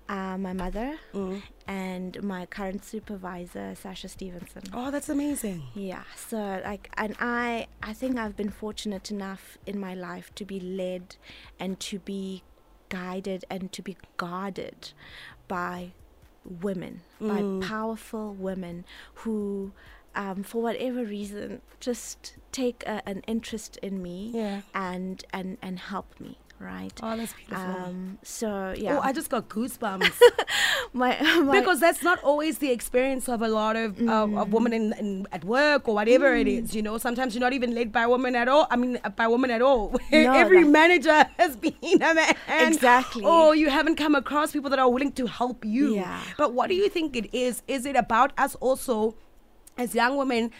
Uh, 0.08 0.38
my 0.38 0.54
mother 0.54 0.96
and 1.66 2.22
my 2.22 2.46
current 2.46 2.82
supervisor, 2.82 3.74
Sasha 3.74 4.08
Stevenson. 4.08 4.62
Oh, 4.72 4.90
that's 4.90 5.10
amazing. 5.10 5.64
Yeah. 5.74 6.04
So 6.16 6.62
like, 6.64 6.90
and 6.96 7.14
I, 7.20 7.66
I 7.82 7.92
think 7.92 8.16
I've 8.16 8.34
been 8.36 8.48
fortunate 8.48 9.10
enough 9.10 9.58
in 9.66 9.78
my 9.78 9.94
life 9.94 10.34
to 10.36 10.46
be 10.46 10.60
led 10.60 11.16
and 11.60 11.78
to 11.80 11.98
be 11.98 12.42
guided 12.88 13.44
and 13.50 13.70
to 13.72 13.82
be 13.82 13.98
guarded 14.16 14.92
by 15.46 15.92
women, 16.62 17.02
Mm. 17.20 17.60
by 17.60 17.66
powerful 17.66 18.32
women 18.32 18.86
who, 19.16 19.72
um, 20.14 20.42
for 20.42 20.62
whatever 20.62 21.04
reason, 21.04 21.60
just 21.80 22.36
take 22.50 22.82
a, 22.86 23.06
an 23.06 23.22
interest 23.26 23.76
in 23.82 24.02
me 24.02 24.30
Yeah. 24.32 24.62
and 24.74 25.22
and 25.34 25.58
and 25.60 25.78
help 25.78 26.18
me. 26.18 26.38
Right. 26.60 26.92
Oh, 27.02 27.16
that's 27.16 27.32
beautiful. 27.34 27.56
Um. 27.84 28.18
So 28.24 28.74
yeah. 28.76 28.96
Oh, 28.98 29.00
I 29.00 29.12
just 29.12 29.30
got 29.30 29.48
goosebumps 29.48 30.10
my, 30.92 31.16
my 31.42 31.60
because 31.60 31.78
that's 31.78 32.02
not 32.02 32.18
always 32.24 32.58
the 32.58 32.70
experience 32.72 33.28
of 33.28 33.42
a 33.42 33.48
lot 33.48 33.76
of, 33.76 33.96
uh, 34.00 34.26
Mm. 34.26 34.40
of 34.42 34.52
women 34.52 34.72
in, 34.72 34.92
in 34.98 35.26
at 35.30 35.44
work 35.44 35.86
or 35.88 35.94
whatever 35.94 36.34
it 36.34 36.48
is. 36.48 36.74
You 36.74 36.82
know, 36.82 36.98
sometimes 36.98 37.34
you're 37.34 37.40
not 37.40 37.52
even 37.52 37.74
led 37.74 37.92
by 37.92 38.02
a 38.02 38.08
woman 38.08 38.34
at 38.34 38.48
all. 38.48 38.66
I 38.70 38.76
mean, 38.76 38.98
uh, 39.04 39.08
by 39.10 39.24
a 39.24 39.30
woman 39.30 39.50
at 39.50 39.62
all. 39.62 39.94
No, 40.10 40.32
Every 40.32 40.64
manager 40.64 41.24
has 41.38 41.54
been 41.56 41.74
a 42.02 42.14
man. 42.14 42.34
Exactly. 42.48 43.24
Or 43.24 43.54
you 43.54 43.70
haven't 43.70 43.94
come 43.96 44.14
across 44.16 44.50
people 44.52 44.70
that 44.70 44.78
are 44.80 44.90
willing 44.90 45.12
to 45.12 45.26
help 45.26 45.64
you. 45.64 45.94
Yeah. 45.94 46.20
But 46.36 46.54
what 46.54 46.68
do 46.68 46.74
you 46.74 46.88
think 46.88 47.14
it 47.14 47.32
is? 47.32 47.62
Is 47.68 47.86
it 47.86 47.94
about 47.94 48.32
us 48.36 48.56
also, 48.56 49.14
as 49.76 49.94
young 49.94 50.16
women? 50.16 50.50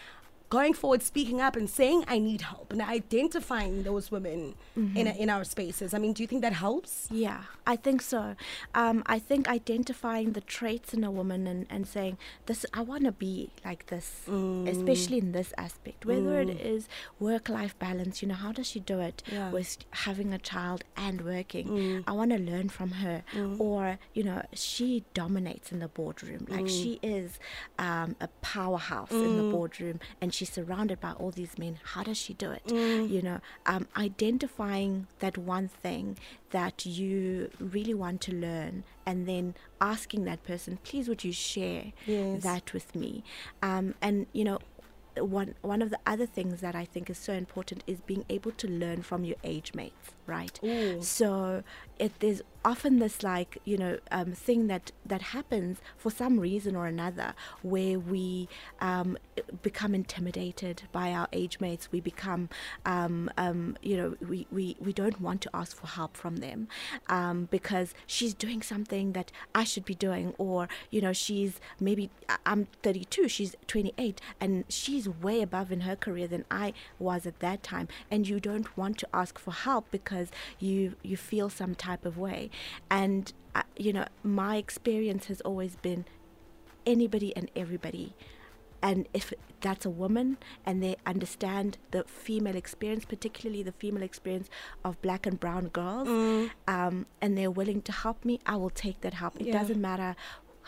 Going 0.49 0.73
forward, 0.73 1.03
speaking 1.03 1.39
up 1.41 1.55
and 1.55 1.69
saying 1.69 2.05
I 2.07 2.17
need 2.17 2.41
help 2.41 2.71
and 2.73 2.81
identifying 2.81 3.83
those 3.83 4.09
women 4.11 4.55
Mm-hmm. 4.77 4.95
in, 4.95 5.07
in 5.07 5.29
our 5.29 5.43
spaces. 5.43 5.93
I 5.93 5.97
mean, 5.97 6.13
do 6.13 6.23
you 6.23 6.27
think 6.27 6.41
that 6.41 6.53
helps? 6.53 7.07
Yeah, 7.11 7.41
I 7.67 7.75
think 7.75 8.01
so. 8.01 8.35
Um, 8.73 9.03
I 9.07 9.19
think 9.19 9.49
identifying 9.49 10.31
the 10.31 10.39
traits 10.39 10.93
in 10.93 11.03
a 11.03 11.11
woman 11.11 11.47
and, 11.47 11.65
and 11.69 11.85
saying 11.85 12.17
this, 12.45 12.65
I 12.73 12.79
want 12.81 13.03
to 13.03 13.11
be 13.11 13.49
like 13.65 13.87
this, 13.87 14.21
Mm. 14.29 14.69
especially 14.69 15.17
in 15.17 15.33
this 15.33 15.53
aspect. 15.57 16.05
Whether 16.05 16.39
it 16.39 16.49
is 16.49 16.87
work-life 17.19 17.77
balance, 17.77 18.21
you 18.21 18.29
know, 18.29 18.35
how 18.35 18.53
does 18.53 18.67
she 18.67 18.79
do 18.79 19.01
it 19.01 19.21
Yeah. 19.29 19.51
with 19.51 19.77
having 19.91 20.33
a 20.33 20.37
child 20.39 20.85
and 20.95 21.21
working? 21.25 21.67
Mm. 21.67 22.03
I 22.07 22.13
want 22.13 22.31
to 22.31 22.37
learn 22.39 22.69
from 22.69 22.91
her. 23.03 23.23
Or 23.59 23.99
you 24.13 24.23
know, 24.23 24.43
she 24.53 25.03
dominates 25.13 25.73
in 25.73 25.79
the 25.79 25.89
boardroom. 25.89 26.45
Like 26.49 26.65
Mm. 26.65 26.69
she 26.69 26.99
is 27.03 27.37
um, 27.77 28.15
a 28.21 28.29
powerhouse 28.41 29.11
in 29.11 29.35
the 29.35 29.51
boardroom, 29.51 29.99
and 30.21 30.33
she's 30.39 30.51
surrounded 30.51 30.99
by 30.99 31.11
all 31.13 31.31
these 31.31 31.57
men. 31.57 31.79
How 31.93 32.03
does 32.03 32.17
she 32.17 32.33
do 32.33 32.51
it? 32.51 32.63
Mm. 32.67 33.09
You 33.09 33.21
know, 33.21 33.39
um, 33.65 33.87
identifying 33.97 35.07
that 35.19 35.37
one 35.37 35.67
thing 35.67 36.17
that 36.51 36.85
you 36.85 37.49
really 37.59 37.93
want 37.93 38.21
to 38.21 38.31
learn, 38.33 38.83
and 39.05 39.27
then 39.27 39.55
asking 39.81 40.23
that 40.25 40.43
person, 40.43 40.79
please, 40.83 41.07
would 41.09 41.23
you 41.23 41.33
share 41.33 41.91
Yes. 42.05 42.43
that 42.43 42.73
with 42.73 42.95
me? 42.95 43.23
Um, 43.61 43.95
and 44.01 44.27
you 44.33 44.43
know. 44.43 44.59
One 45.17 45.55
one 45.61 45.81
of 45.81 45.89
the 45.89 45.99
other 46.05 46.25
things 46.25 46.61
that 46.61 46.75
I 46.75 46.85
think 46.85 47.09
is 47.09 47.17
so 47.17 47.33
important 47.33 47.83
is 47.87 47.97
being 47.99 48.23
able 48.29 48.51
to 48.51 48.67
learn 48.69 49.01
from 49.01 49.25
your 49.25 49.35
age 49.43 49.73
mates, 49.73 50.11
right? 50.29 50.59
Ooh. 50.63 51.01
So 51.01 51.63
it 51.97 52.19
there's 52.19 52.41
often 52.65 52.99
this 52.99 53.23
like 53.23 53.57
you 53.63 53.77
know 53.77 53.97
um, 54.11 54.33
thing 54.33 54.67
that 54.67 54.91
that 55.05 55.21
happens 55.21 55.79
for 55.97 56.11
some 56.11 56.39
reason 56.39 56.75
or 56.75 56.85
another 56.87 57.33
where 57.61 57.97
we 57.97 58.47
um, 58.81 59.17
become 59.61 59.95
intimidated 59.95 60.83
by 60.91 61.11
our 61.11 61.27
age 61.33 61.59
mates. 61.59 61.91
We 61.91 62.01
become 62.01 62.49
um, 62.85 63.29
um, 63.37 63.77
you 63.81 63.97
know 63.97 64.15
we, 64.25 64.47
we 64.51 64.75
we 64.79 64.93
don't 64.93 65.21
want 65.21 65.41
to 65.41 65.49
ask 65.53 65.75
for 65.75 65.87
help 65.87 66.15
from 66.15 66.37
them 66.37 66.67
um, 67.07 67.47
because 67.51 67.93
she's 68.05 68.33
doing 68.33 68.61
something 68.61 69.13
that 69.13 69.31
I 69.55 69.63
should 69.63 69.85
be 69.85 69.95
doing, 69.95 70.33
or 70.37 70.67
you 70.89 71.01
know 71.01 71.13
she's 71.13 71.59
maybe 71.79 72.09
I'm 72.45 72.67
32, 72.83 73.27
she's 73.27 73.55
28, 73.67 74.21
and 74.39 74.65
she's 74.69 75.07
way 75.07 75.41
above 75.41 75.71
in 75.71 75.81
her 75.81 75.95
career 75.95 76.27
than 76.27 76.45
I 76.51 76.73
was 76.97 77.25
at 77.25 77.39
that 77.39 77.63
time, 77.63 77.87
and 78.11 78.27
you 78.27 78.39
don't 78.39 78.77
want 78.77 78.97
to 78.99 79.07
ask 79.13 79.39
for 79.39 79.51
help 79.51 79.91
because 79.91 80.18
you 80.59 80.95
you 81.09 81.15
feel 81.17 81.47
some 81.61 81.73
type 81.87 82.03
of 82.05 82.17
way, 82.17 82.49
and 82.89 83.23
uh, 83.55 83.63
you 83.77 83.91
know 83.93 84.05
my 84.23 84.53
experience 84.65 85.23
has 85.31 85.39
always 85.41 85.73
been 85.87 86.01
anybody 86.85 87.35
and 87.35 87.49
everybody. 87.55 88.07
And 88.81 89.07
if 89.13 89.33
that's 89.59 89.85
a 89.85 89.89
woman 89.89 90.37
and 90.65 90.81
they 90.81 90.95
understand 91.05 91.77
the 91.91 92.05
female 92.05 92.55
experience, 92.55 93.03
particularly 93.03 93.61
the 93.61 93.73
female 93.73 94.03
experience 94.03 94.49
of 94.85 95.01
black 95.01 95.25
and 95.25 95.37
brown 95.37 95.65
girls, 95.67 96.07
um, 96.67 97.05
and 97.21 97.37
they're 97.37 97.51
willing 97.51 97.81
to 97.83 97.91
help 97.91 98.23
me, 98.23 98.39
I 98.45 98.55
will 98.55 98.69
take 98.85 99.01
that 99.01 99.15
help. 99.15 99.33
It 99.41 99.47
Yeah. 99.47 99.59
doesn't 99.59 99.81
matter 99.81 100.15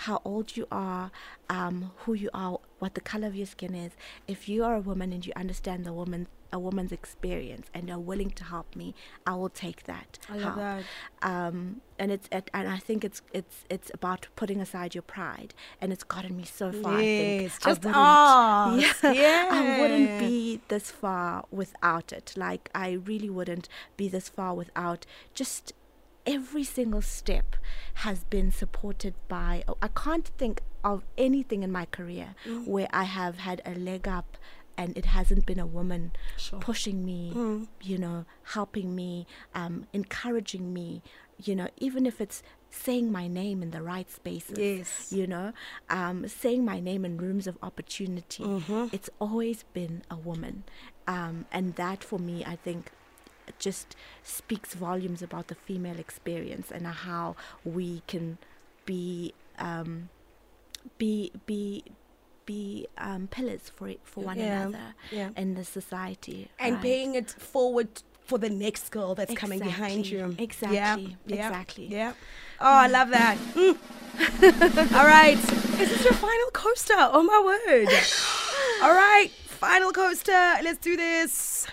how 0.06 0.18
old 0.26 0.58
you 0.58 0.66
are, 0.72 1.10
um, 1.50 1.92
who 2.00 2.14
you 2.14 2.30
are, 2.34 2.60
what 2.80 2.96
the 2.96 3.02
color 3.02 3.28
of 3.28 3.36
your 3.36 3.46
skin 3.56 3.74
is. 3.76 3.94
If 4.28 4.50
you 4.50 4.66
are 4.66 4.76
a 4.76 4.82
woman 4.82 5.14
and 5.14 5.26
you 5.26 5.32
understand 5.38 5.86
the 5.86 5.94
woman, 5.94 6.28
a 6.54 6.60
woman's 6.60 6.92
experience, 6.92 7.68
and 7.74 7.90
are 7.90 8.00
willing 8.00 8.32
to 8.32 8.44
help 8.44 8.76
me, 8.76 8.94
I 9.26 9.34
will 9.36 9.50
take 9.50 9.84
that. 9.84 10.20
I 10.30 10.34
love 10.34 10.44
help. 10.44 10.58
that. 10.58 10.84
Um, 11.22 11.82
and 12.00 12.12
it's 12.12 12.28
it, 12.32 12.50
and 12.54 12.68
I 12.68 12.78
think 12.78 13.04
it's 13.04 13.22
it's 13.34 13.64
it's 13.70 13.90
about 13.94 14.28
putting 14.36 14.60
aside 14.62 14.94
your 14.96 15.02
pride, 15.04 15.54
and 15.80 15.92
it's 15.94 16.04
gotten 16.04 16.36
me 16.38 16.44
so 16.46 16.72
far. 16.72 16.94
I 16.96 17.02
think 17.02 17.42
Yes, 17.44 17.60
I 17.64 17.70
just 17.70 17.82
wouldn't- 17.84 17.96
ask. 17.96 19.04
yeah, 19.04 19.50
I 19.52 19.80
wouldn't 19.82 20.20
be 20.20 20.62
this 20.68 20.92
far 20.92 21.46
without 21.52 22.12
it. 22.12 22.34
Like 22.36 22.70
I 22.76 22.92
really 22.94 23.30
wouldn't 23.30 23.70
be 23.98 24.08
this 24.10 24.30
far 24.30 24.54
without 24.56 25.06
just 25.34 25.74
every 26.28 26.64
single 26.64 27.02
step 27.02 27.56
has 27.96 28.24
been 28.26 28.52
supported 28.52 29.16
by 29.28 29.64
I 29.82 29.88
can't 29.88 30.28
think 30.38 30.62
of 30.84 31.04
anything 31.18 31.64
in 31.64 31.72
my 31.72 31.86
career 31.86 32.36
Mm. 32.46 32.68
where 32.68 32.88
I 32.94 33.06
have 33.06 33.40
had 33.40 33.60
a 33.66 33.74
leg 33.74 34.08
up 34.08 34.38
and 34.78 34.98
it 34.98 35.06
hasn't 35.06 35.46
been 35.46 35.60
a 35.60 35.66
woman 35.66 36.12
Sure. 36.38 36.60
Mm. 36.60 36.62
pushing 36.64 37.06
me, 37.06 37.68
you 37.82 37.98
know, 37.98 38.26
helping 38.44 38.96
me, 38.96 39.28
um, 39.54 39.86
encouraging 39.94 40.74
me, 40.74 41.02
you 41.44 41.56
know, 41.56 41.68
even 41.78 42.06
if 42.06 42.20
it's 42.22 42.42
saying 42.70 43.12
my 43.12 43.28
name 43.28 43.62
in 43.62 43.72
the 43.72 43.82
right 43.82 44.10
spaces 44.10 44.58
Yes. 44.58 45.12
you 45.12 45.28
know 45.28 45.52
um, 45.90 46.26
saying 46.26 46.64
my 46.64 46.80
name 46.80 47.04
in 47.04 47.18
rooms 47.18 47.46
of 47.46 47.58
opportunity 47.62 48.44
Mm-hmm. 48.46 48.86
it's 48.94 49.10
always 49.20 49.64
been 49.74 50.04
a 50.10 50.16
woman 50.16 50.64
um, 51.06 51.44
and 51.52 51.76
that 51.76 52.02
for 52.02 52.18
me 52.18 52.46
i 52.46 52.56
think 52.56 52.92
just 53.60 53.94
speaks 54.24 54.74
volumes 54.74 55.22
about 55.22 55.48
the 55.50 55.56
female 55.56 56.00
experience 56.00 56.72
and 56.72 56.88
how 56.88 57.36
we 57.66 58.04
can 58.08 58.38
be 58.86 59.34
um, 59.60 60.08
be 60.98 61.32
be 61.46 61.84
be 62.46 62.88
um, 62.98 63.28
pillars 63.28 63.72
for 63.76 63.88
it 63.88 64.00
for 64.04 64.24
one 64.24 64.38
Yeah, 64.38 64.64
another 64.68 64.94
yeah. 65.12 65.30
in 65.36 65.56
the 65.56 65.64
society 65.66 66.50
and 66.60 66.76
right? 66.76 66.82
paying 66.84 67.16
it 67.16 67.30
forward 67.32 67.90
for 68.26 68.38
the 68.38 68.50
next 68.50 68.90
girl 68.92 69.14
that's 69.16 69.34
coming 69.34 69.60
behind 69.60 70.08
you. 70.08 70.36
Exactly, 70.38 70.76
Yeah, 70.76 70.94
exactly, 70.94 71.18
yeah, 71.26 71.48
exactly. 71.48 71.86
Yeah. 71.88 72.14
Oh, 72.60 72.66
I 72.86 72.88
love 72.88 73.10
that. 73.10 73.38
Mm. 73.56 73.78
All 74.96 75.06
right. 75.06 75.38
Is 75.38 75.90
this 75.90 76.04
your 76.04 76.14
final 76.14 76.52
coaster? 76.54 76.94
Oh 76.98 77.24
my 77.24 77.42
word. 77.44 77.90
All 78.84 78.94
right. 78.94 79.30
Final 79.48 79.92
coaster. 79.92 80.32
Let's 80.64 80.80
do 80.80 80.96
this. 80.96 81.68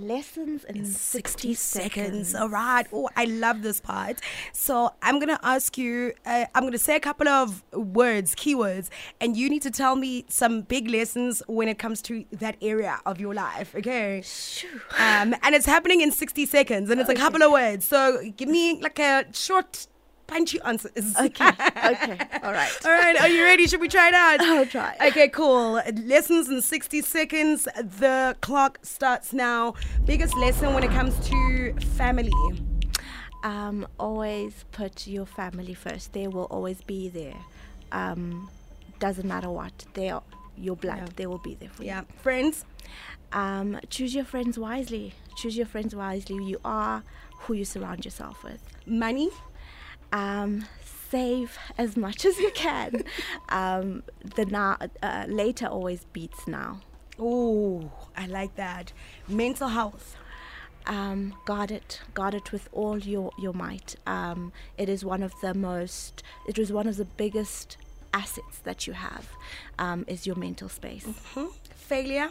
Lessons 0.00 0.64
in 0.64 0.84
60 0.84 1.54
seconds. 1.54 2.34
All 2.34 2.48
right. 2.48 2.86
Oh, 2.92 3.08
I 3.16 3.26
love 3.26 3.62
this 3.62 3.80
part. 3.80 4.20
So 4.52 4.92
I'm 5.02 5.18
going 5.18 5.28
to 5.28 5.38
ask 5.42 5.76
you, 5.78 6.12
uh, 6.26 6.46
I'm 6.54 6.62
going 6.62 6.72
to 6.72 6.78
say 6.78 6.96
a 6.96 7.00
couple 7.00 7.28
of 7.28 7.62
words, 7.72 8.34
keywords, 8.34 8.88
and 9.20 9.36
you 9.36 9.48
need 9.48 9.62
to 9.62 9.70
tell 9.70 9.96
me 9.96 10.24
some 10.28 10.62
big 10.62 10.88
lessons 10.88 11.42
when 11.46 11.68
it 11.68 11.78
comes 11.78 12.02
to 12.02 12.24
that 12.32 12.56
area 12.62 12.98
of 13.06 13.20
your 13.20 13.34
life. 13.34 13.74
Okay. 13.74 14.22
Um, 14.98 15.34
and 15.42 15.54
it's 15.54 15.66
happening 15.66 16.00
in 16.00 16.10
60 16.12 16.46
seconds 16.46 16.90
and 16.90 17.00
it's 17.00 17.10
a 17.10 17.14
couple 17.14 17.42
of 17.42 17.52
words. 17.52 17.84
So 17.84 18.22
give 18.36 18.48
me 18.48 18.80
like 18.80 18.98
a 18.98 19.26
short, 19.32 19.86
punchy 20.30 20.60
answers. 20.62 21.14
Okay, 21.16 21.48
okay, 21.48 22.18
all 22.42 22.52
right. 22.52 22.72
All 22.84 22.90
right, 22.92 23.16
are 23.20 23.28
you 23.28 23.42
ready? 23.44 23.66
Should 23.66 23.80
we 23.80 23.88
try 23.88 24.08
it 24.08 24.14
out? 24.14 24.40
I'll 24.40 24.66
try. 24.66 24.96
Okay, 25.08 25.28
cool. 25.28 25.80
Lessons 26.04 26.48
in 26.48 26.62
60 26.62 27.02
seconds. 27.02 27.64
The 27.98 28.36
clock 28.40 28.78
starts 28.82 29.32
now. 29.32 29.74
Biggest 30.04 30.36
lesson 30.36 30.72
when 30.74 30.84
it 30.84 30.90
comes 30.90 31.14
to 31.28 31.74
family. 31.96 32.32
um, 33.42 33.86
always 33.98 34.64
put 34.72 35.06
your 35.06 35.26
family 35.26 35.74
first. 35.74 36.12
They 36.12 36.28
will 36.28 36.44
always 36.44 36.80
be 36.82 37.08
there. 37.08 37.36
Um, 37.92 38.50
doesn't 38.98 39.26
matter 39.26 39.50
what. 39.50 39.86
They 39.94 40.10
are 40.10 40.22
your 40.56 40.76
blood. 40.76 40.98
Yeah. 40.98 41.06
They 41.16 41.26
will 41.26 41.38
be 41.38 41.54
there 41.54 41.70
for 41.70 41.82
you. 41.82 41.88
Yeah. 41.88 42.02
Friends. 42.22 42.64
Um, 43.32 43.78
choose 43.88 44.14
your 44.14 44.24
friends 44.24 44.58
wisely. 44.58 45.14
Choose 45.36 45.56
your 45.56 45.66
friends 45.66 45.94
wisely. 45.94 46.36
You 46.44 46.58
are 46.64 47.02
who 47.40 47.54
you 47.54 47.64
surround 47.64 48.04
yourself 48.04 48.42
with. 48.44 48.60
Money. 48.86 49.30
Um, 50.12 50.66
save 51.10 51.58
as 51.78 51.96
much 51.96 52.24
as 52.24 52.38
you 52.38 52.50
can. 52.54 53.04
Um, 53.48 54.04
the 54.36 54.46
now 54.46 54.76
uh, 55.02 55.24
later 55.28 55.66
always 55.66 56.04
beats 56.12 56.46
now. 56.46 56.80
Oh, 57.18 57.90
I 58.16 58.26
like 58.26 58.54
that. 58.56 58.92
Mental 59.28 59.68
health. 59.68 60.16
um, 60.86 61.34
guard 61.44 61.70
it, 61.70 62.00
guard 62.14 62.34
it 62.34 62.52
with 62.52 62.68
all 62.72 62.98
your 62.98 63.30
your 63.38 63.52
might. 63.52 63.96
Um, 64.06 64.52
it 64.78 64.88
is 64.88 65.04
one 65.04 65.22
of 65.22 65.32
the 65.42 65.52
most, 65.54 66.22
it 66.48 66.58
is 66.58 66.72
one 66.72 66.86
of 66.88 66.96
the 66.96 67.04
biggest 67.04 67.76
assets 68.14 68.58
that 68.64 68.86
you 68.86 68.94
have, 68.94 69.28
um, 69.78 70.04
is 70.08 70.26
your 70.26 70.36
mental 70.36 70.68
space. 70.68 71.06
Hmm? 71.34 71.46
Failure. 71.74 72.30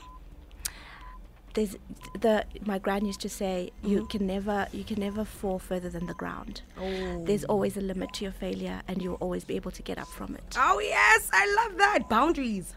There's 1.60 1.76
the 2.22 2.46
my 2.66 2.80
gran 2.80 3.04
used 3.06 3.20
to 3.20 3.28
say 3.30 3.72
you 3.84 4.06
can 4.06 4.26
never 4.26 4.68
you 4.72 4.86
can 4.86 4.98
never 5.02 5.26
fall 5.26 5.60
further 5.60 5.90
than 5.90 6.06
the 6.08 6.14
ground. 6.14 6.62
Oh. 6.80 7.26
There's 7.26 7.44
always 7.44 7.76
a 7.76 7.82
limit 7.82 8.14
to 8.14 8.24
your 8.24 8.32
failure, 8.32 8.82
and 8.88 9.02
you'll 9.02 9.16
always 9.26 9.44
be 9.44 9.58
able 9.58 9.72
to 9.72 9.82
get 9.82 9.98
up 9.98 10.08
from 10.08 10.36
it. 10.36 10.56
Oh, 10.58 10.80
yes. 10.80 11.30
I 11.34 11.44
love 11.60 11.78
that. 11.78 12.08
Boundaries. 12.08 12.76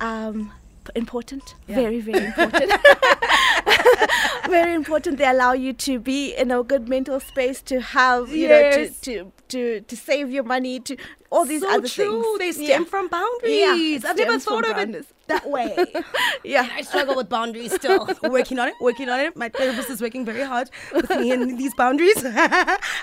um, 0.00 0.52
important 0.94 1.56
Yeah. 1.66 1.74
very 1.74 2.00
very 2.00 2.24
important 2.26 2.70
very 4.48 4.74
important 4.74 5.18
they 5.18 5.26
allow 5.26 5.52
you 5.52 5.72
to 5.72 5.98
be 5.98 6.34
in 6.34 6.50
a 6.50 6.62
good 6.62 6.88
mental 6.88 7.20
space 7.20 7.60
to 7.62 7.80
have 7.80 8.28
you 8.30 8.48
Yes. 8.48 8.76
know 8.76 8.84
to, 8.84 9.24
to 9.24 9.32
to 9.48 9.80
to 9.82 9.96
save 9.96 10.30
your 10.30 10.44
money 10.44 10.80
to 10.80 10.96
all 11.30 11.44
these 11.44 11.60
so 11.62 11.70
other 11.74 11.88
true. 11.88 12.22
things 12.22 12.38
They 12.38 12.52
stem 12.52 12.82
Yeah. 12.82 12.88
from 12.88 13.08
boundaries. 13.08 14.04
it 14.04 14.04
I've 14.04 14.16
never 14.16 14.32
from 14.32 14.40
thought 14.40 14.64
of 14.70 14.76
boundaries. 14.76 15.04
it 15.06 15.14
that 15.28 15.48
way. 15.50 15.76
yeah 16.44 16.68
I 16.74 16.82
struggle 16.82 17.14
with 17.16 17.28
boundaries 17.28 17.74
still. 17.74 18.08
working 18.24 18.58
on 18.58 18.68
it, 18.68 18.74
working 18.80 19.08
on 19.10 19.20
it. 19.20 19.36
My 19.36 19.48
therapist 19.50 19.90
is 19.90 20.00
working 20.00 20.24
very 20.24 20.42
hard 20.42 20.70
with 20.94 21.10
me 21.10 21.30
and 21.32 21.58
these 21.58 21.74
boundaries. 21.74 22.24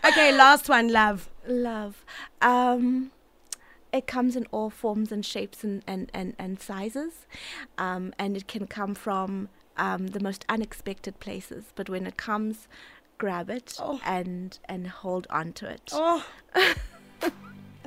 okay, 0.10 0.32
last 0.36 0.70
one, 0.70 0.88
love. 0.92 1.30
love 1.48 2.04
um 2.42 3.12
it 3.94 4.08
comes 4.08 4.36
in 4.36 4.46
all 4.52 4.70
forms 4.70 5.10
and 5.12 5.26
shapes 5.26 5.64
and, 5.64 5.82
and, 5.88 6.12
and, 6.14 6.36
and 6.38 6.60
sizes 6.62 7.28
um, 7.78 8.14
and 8.20 8.36
it 8.36 8.46
can 8.46 8.68
come 8.68 8.94
from 8.94 9.48
um, 9.78 10.08
the 10.08 10.20
most 10.20 10.46
unexpected 10.50 11.20
places 11.20 11.66
but 11.76 11.90
when 11.90 12.06
it 12.08 12.18
comes 12.18 12.68
grab 13.18 13.50
it 13.50 13.76
Oh. 13.80 14.00
and 14.06 14.60
and 14.66 14.88
hold 14.88 15.26
on 15.30 15.54
to 15.54 15.70
it 15.70 15.90
Oh. 15.94 16.26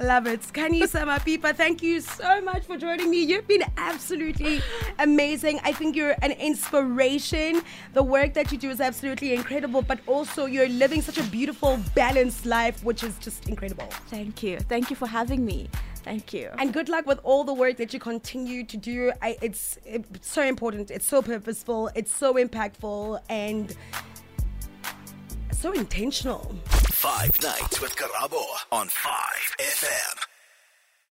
Love 0.00 0.28
it. 0.28 0.42
Khanyisa 0.42 1.02
Mapipa, 1.04 1.52
thank 1.56 1.82
you 1.82 2.00
so 2.00 2.40
much 2.40 2.62
for 2.62 2.76
joining 2.76 3.10
me. 3.10 3.20
You've 3.24 3.48
been 3.48 3.64
absolutely 3.76 4.62
amazing. 5.00 5.58
I 5.64 5.72
think 5.72 5.96
you're 5.96 6.14
an 6.22 6.30
inspiration. 6.30 7.62
The 7.94 8.04
work 8.04 8.32
that 8.34 8.52
you 8.52 8.58
do 8.58 8.70
is 8.70 8.80
absolutely 8.80 9.34
incredible, 9.34 9.82
but 9.82 9.98
also 10.06 10.46
you're 10.46 10.68
living 10.68 11.02
such 11.02 11.18
a 11.18 11.24
beautiful, 11.24 11.80
balanced 11.96 12.46
life, 12.46 12.84
which 12.84 13.02
is 13.02 13.18
just 13.18 13.48
incredible. 13.48 13.88
Thank 14.06 14.40
you. 14.44 14.60
Thank 14.60 14.88
you 14.90 14.94
for 14.94 15.08
having 15.08 15.44
me. 15.44 15.68
Thank 16.02 16.32
you. 16.32 16.50
And 16.58 16.72
good 16.72 16.88
luck 16.88 17.06
with 17.06 17.20
all 17.22 17.44
the 17.44 17.54
work 17.54 17.76
that 17.76 17.92
you 17.92 18.00
continue 18.00 18.64
to 18.64 18.76
do. 18.76 19.12
I, 19.22 19.36
it's, 19.42 19.78
it's 19.84 20.28
so 20.28 20.42
important. 20.42 20.90
It's 20.90 21.06
so 21.06 21.22
purposeful. 21.22 21.90
It's 21.94 22.12
so 22.12 22.34
impactful 22.34 23.20
and 23.28 23.76
so 25.52 25.72
intentional. 25.72 26.54
Five 26.66 27.40
nights 27.42 27.80
with 27.80 27.94
Karabo 27.96 28.42
on 28.72 28.88
5 28.88 29.12
FM. 29.60 30.27